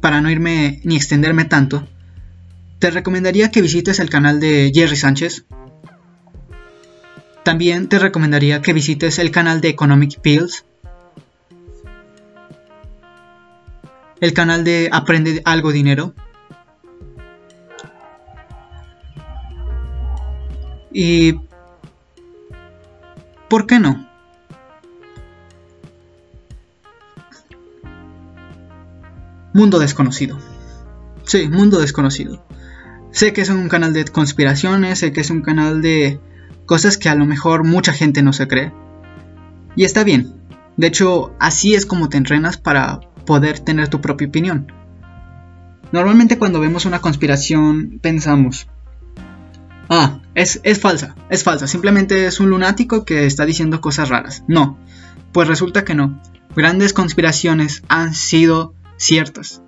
para 0.03 0.21
no 0.21 0.31
irme 0.31 0.83
ni 0.85 0.95
extenderme 0.95 1.47
tanto, 1.47 1.89
te 2.81 2.91
recomendaría 2.91 3.51
que 3.51 3.63
visites 3.63 3.99
el 3.99 4.11
canal 4.11 4.41
de 4.41 4.71
Jerry 4.75 4.97
Sánchez. 4.97 5.47
También 7.45 7.89
te 7.89 7.99
recomendaría 7.99 8.61
que 8.61 8.75
visites 8.75 9.19
el 9.19 9.31
canal 9.31 9.63
de 9.63 9.71
Economic 9.71 10.21
Pills. 10.21 10.67
El 14.21 14.35
canal 14.35 14.65
de 14.65 14.91
Aprende 14.93 15.41
algo 15.47 15.73
dinero. 15.73 16.13
Y... 20.93 21.41
¿Por 23.49 23.66
qué 23.66 23.78
no? 23.78 24.07
Mundo 29.55 29.78
desconocido. 29.78 30.39
Sí, 31.24 31.49
mundo 31.49 31.78
desconocido. 31.78 32.45
Sé 33.11 33.32
que 33.32 33.41
es 33.41 33.49
un 33.49 33.68
canal 33.68 33.93
de 33.93 34.05
conspiraciones, 34.05 35.01
sé 35.01 35.12
que 35.12 35.20
es 35.20 35.30
un 35.30 35.43
canal 35.43 35.82
de 35.82 36.20
cosas 36.66 36.99
que 36.99 37.09
a 37.09 37.14
lo 37.14 37.24
mejor 37.24 37.64
mucha 37.64 37.93
gente 37.93 38.22
no 38.22 38.32
se 38.32 38.47
cree. 38.47 38.72
Y 39.74 39.84
está 39.84 40.05
bien. 40.05 40.34
De 40.76 40.86
hecho, 40.86 41.34
así 41.41 41.74
es 41.74 41.86
como 41.86 42.09
te 42.09 42.18
entrenas 42.18 42.59
para 42.59 43.01
poder 43.26 43.59
tener 43.59 43.89
tu 43.89 44.01
propia 44.01 44.28
opinión. 44.28 44.72
Normalmente 45.91 46.39
cuando 46.39 46.61
vemos 46.61 46.84
una 46.84 47.01
conspiración 47.01 47.99
pensamos, 48.01 48.68
ah, 49.89 50.20
es, 50.34 50.61
es 50.64 50.80
falsa, 50.80 51.14
es 51.30 51.45
falsa, 51.45 51.66
simplemente 51.66 52.26
es 52.26 52.41
un 52.41 52.51
lunático 52.51 53.05
que 53.05 53.26
está 53.26 53.47
diciendo 53.47 53.80
cosas 53.80 54.09
raras. 54.09 54.45
No, 54.49 54.78
pues 55.32 55.49
resulta 55.49 55.84
que 55.84 55.95
no. 55.95 56.20
Grandes 56.57 56.93
conspiraciones 56.93 57.82
han 57.89 58.14
sido 58.14 58.74
ciertas. 58.97 59.62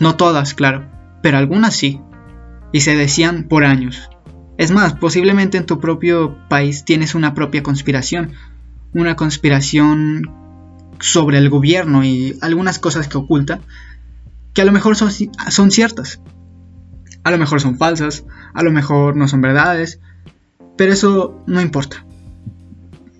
No 0.00 0.16
todas, 0.16 0.54
claro, 0.54 0.90
pero 1.22 1.38
algunas 1.38 1.76
sí. 1.76 2.00
Y 2.72 2.80
se 2.80 2.96
decían 2.96 3.44
por 3.44 3.64
años. 3.64 4.10
Es 4.56 4.70
más, 4.70 4.94
posiblemente 4.94 5.58
en 5.58 5.66
tu 5.66 5.80
propio 5.80 6.38
país 6.48 6.84
tienes 6.84 7.14
una 7.14 7.34
propia 7.34 7.62
conspiración. 7.62 8.32
Una 8.92 9.16
conspiración 9.16 10.22
sobre 11.00 11.38
el 11.38 11.50
gobierno 11.50 12.04
y 12.04 12.38
algunas 12.40 12.78
cosas 12.78 13.08
que 13.08 13.18
oculta, 13.18 13.60
que 14.52 14.62
a 14.62 14.64
lo 14.64 14.72
mejor 14.72 14.96
son, 14.96 15.10
son 15.10 15.70
ciertas. 15.70 16.20
A 17.24 17.30
lo 17.30 17.38
mejor 17.38 17.60
son 17.60 17.78
falsas, 17.78 18.24
a 18.52 18.62
lo 18.62 18.70
mejor 18.70 19.16
no 19.16 19.26
son 19.28 19.40
verdades, 19.40 20.00
pero 20.76 20.92
eso 20.92 21.42
no 21.46 21.60
importa. 21.60 22.04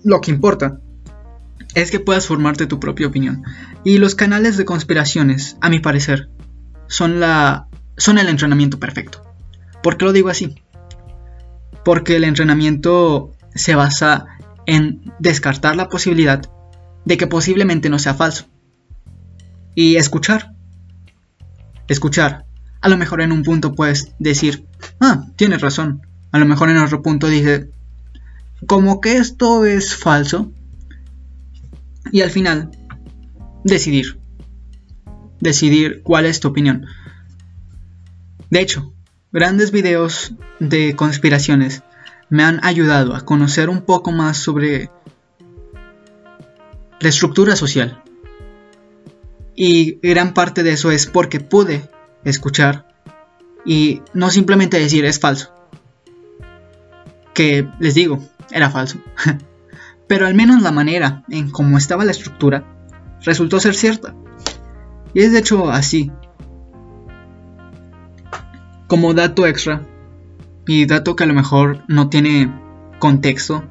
Lo 0.04 0.20
que 0.20 0.30
importa 0.30 0.80
es 1.74 1.90
que 1.90 2.00
puedas 2.00 2.26
formarte 2.26 2.66
tu 2.66 2.78
propia 2.78 3.06
opinión. 3.06 3.42
Y 3.82 3.98
los 3.98 4.14
canales 4.14 4.56
de 4.56 4.64
conspiraciones, 4.64 5.56
a 5.60 5.68
mi 5.68 5.80
parecer, 5.80 6.28
son 6.86 7.20
la 7.20 7.68
son 7.96 8.18
el 8.18 8.28
entrenamiento 8.28 8.78
perfecto. 8.78 9.22
¿Por 9.82 9.96
qué 9.96 10.04
lo 10.04 10.12
digo 10.12 10.28
así? 10.28 10.54
Porque 11.84 12.16
el 12.16 12.24
entrenamiento 12.24 13.32
se 13.54 13.74
basa 13.74 14.26
en 14.66 15.12
descartar 15.18 15.76
la 15.76 15.88
posibilidad 15.88 16.42
de 17.04 17.16
que 17.16 17.26
posiblemente 17.26 17.90
no 17.90 17.98
sea 17.98 18.14
falso. 18.14 18.46
Y 19.74 19.96
escuchar. 19.96 20.54
Escuchar. 21.88 22.46
A 22.84 22.90
lo 22.90 22.98
mejor 22.98 23.22
en 23.22 23.32
un 23.32 23.42
punto 23.42 23.74
puedes 23.74 24.12
decir, 24.18 24.66
ah, 25.00 25.24
tienes 25.36 25.62
razón. 25.62 26.02
A 26.32 26.38
lo 26.38 26.44
mejor 26.44 26.68
en 26.68 26.76
otro 26.76 27.00
punto 27.00 27.28
dice, 27.28 27.70
como 28.66 29.00
que 29.00 29.16
esto 29.16 29.64
es 29.64 29.96
falso. 29.96 30.52
Y 32.12 32.20
al 32.20 32.28
final, 32.28 32.72
decidir. 33.64 34.18
Decidir 35.40 36.02
cuál 36.02 36.26
es 36.26 36.40
tu 36.40 36.48
opinión. 36.48 36.84
De 38.50 38.60
hecho, 38.60 38.92
grandes 39.32 39.70
videos 39.70 40.34
de 40.60 40.94
conspiraciones 40.94 41.82
me 42.28 42.44
han 42.44 42.62
ayudado 42.62 43.16
a 43.16 43.24
conocer 43.24 43.70
un 43.70 43.80
poco 43.80 44.12
más 44.12 44.36
sobre 44.36 44.90
la 47.00 47.08
estructura 47.08 47.56
social. 47.56 48.02
Y 49.56 50.00
gran 50.06 50.34
parte 50.34 50.62
de 50.62 50.72
eso 50.72 50.90
es 50.90 51.06
porque 51.06 51.40
pude 51.40 51.93
escuchar 52.24 52.86
y 53.64 54.02
no 54.12 54.30
simplemente 54.30 54.78
decir 54.78 55.04
es 55.04 55.18
falso. 55.18 55.52
Que 57.34 57.68
les 57.80 57.94
digo, 57.94 58.20
era 58.50 58.70
falso. 58.70 58.98
Pero 60.08 60.26
al 60.26 60.34
menos 60.34 60.62
la 60.62 60.70
manera 60.70 61.24
en 61.28 61.50
cómo 61.50 61.78
estaba 61.78 62.04
la 62.04 62.10
estructura 62.10 62.64
resultó 63.22 63.58
ser 63.60 63.74
cierta. 63.74 64.14
Y 65.14 65.22
es 65.22 65.32
de 65.32 65.38
hecho 65.38 65.70
así. 65.70 66.10
Como 68.86 69.14
dato 69.14 69.46
extra, 69.46 69.82
y 70.66 70.86
dato 70.86 71.16
que 71.16 71.24
a 71.24 71.26
lo 71.26 71.34
mejor 71.34 71.84
no 71.88 72.08
tiene 72.08 72.52
contexto, 72.98 73.64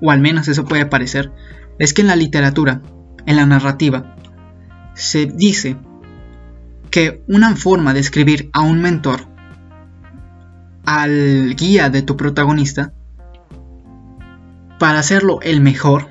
o 0.00 0.10
al 0.10 0.20
menos 0.20 0.48
eso 0.48 0.64
puede 0.64 0.86
parecer, 0.86 1.32
es 1.78 1.94
que 1.94 2.02
en 2.02 2.08
la 2.08 2.16
literatura, 2.16 2.82
en 3.26 3.36
la 3.36 3.46
narrativa, 3.46 4.16
se 4.94 5.26
dice 5.26 5.76
que 6.92 7.24
una 7.26 7.56
forma 7.56 7.94
de 7.94 8.00
escribir 8.00 8.50
a 8.52 8.60
un 8.60 8.82
mentor, 8.82 9.26
al 10.84 11.56
guía 11.56 11.88
de 11.88 12.02
tu 12.02 12.16
protagonista, 12.16 12.92
para 14.78 14.98
hacerlo 14.98 15.40
el 15.40 15.62
mejor, 15.62 16.10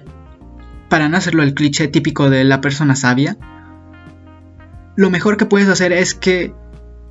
para 0.89 1.07
no 1.07 1.17
hacerlo 1.17 1.43
el 1.43 1.53
cliché 1.53 1.87
típico 1.87 2.31
de 2.31 2.43
la 2.43 2.61
persona 2.61 2.95
sabia, 2.95 3.37
lo 4.95 5.11
mejor 5.11 5.37
que 5.37 5.45
puedes 5.45 5.69
hacer 5.69 5.93
es 5.93 6.15
que 6.15 6.53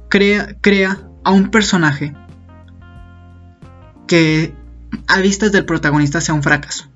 crea, 0.08 0.56
crea 0.60 0.98
a 1.22 1.30
un 1.30 1.50
personaje 1.50 2.12
que 4.08 4.52
a 5.06 5.20
vistas 5.20 5.52
del 5.52 5.64
protagonista 5.64 6.20
sea 6.20 6.34
un 6.34 6.42
fracaso. 6.42 6.89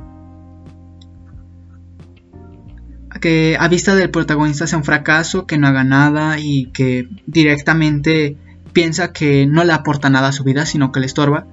Que 3.25 3.57
a 3.59 3.68
vista 3.68 3.95
del 3.95 4.11
protagonista 4.11 4.66
sea 4.66 4.77
un 4.77 4.85
fracaso, 4.85 5.47
que 5.47 5.57
no 5.57 5.66
haga 5.66 5.83
nada 5.83 6.39
y 6.39 6.66
que 6.75 7.09
directamente 7.25 8.37
piensa 8.75 9.14
que 9.14 9.47
no 9.47 9.64
le 9.64 9.72
aporta 9.72 10.11
nada 10.11 10.29
a 10.29 10.33
su 10.33 10.45
vida, 10.45 10.66
sino 10.66 10.93
que 10.93 11.01
le 11.01 11.07
estorba. 11.07 11.47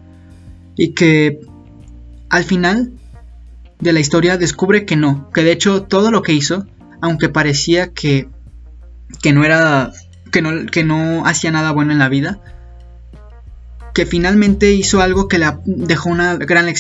Y 0.76 0.90
que 0.90 1.40
al 2.28 2.44
final 2.44 2.92
de 3.80 3.94
la 3.94 4.02
historia 4.02 4.38
descubre 4.38 4.86
que 4.86 4.98
no, 4.98 5.30
que 5.32 5.46
de 5.46 5.54
hecho 5.54 5.84
todo 5.84 6.12
lo 6.12 6.24
que 6.24 6.34
hizo, 6.34 6.68
aunque 7.00 7.30
parecía 7.30 7.94
que, 7.94 8.28
que 9.22 9.32
no 9.32 9.46
era 9.46 9.94
que 10.30 10.42
no, 10.42 10.66
que 10.66 10.84
no 10.84 11.26
hacía 11.26 11.52
nada 11.52 11.72
bueno 11.72 11.94
en 11.94 12.00
la 12.00 12.10
vida, 12.10 12.42
que 13.94 14.06
finalmente 14.06 14.74
hizo 14.74 15.00
algo 15.00 15.30
que 15.30 15.38
le 15.38 15.46
dejó 15.66 16.10
una 16.10 16.36
gran 16.36 16.66
lección 16.66 16.80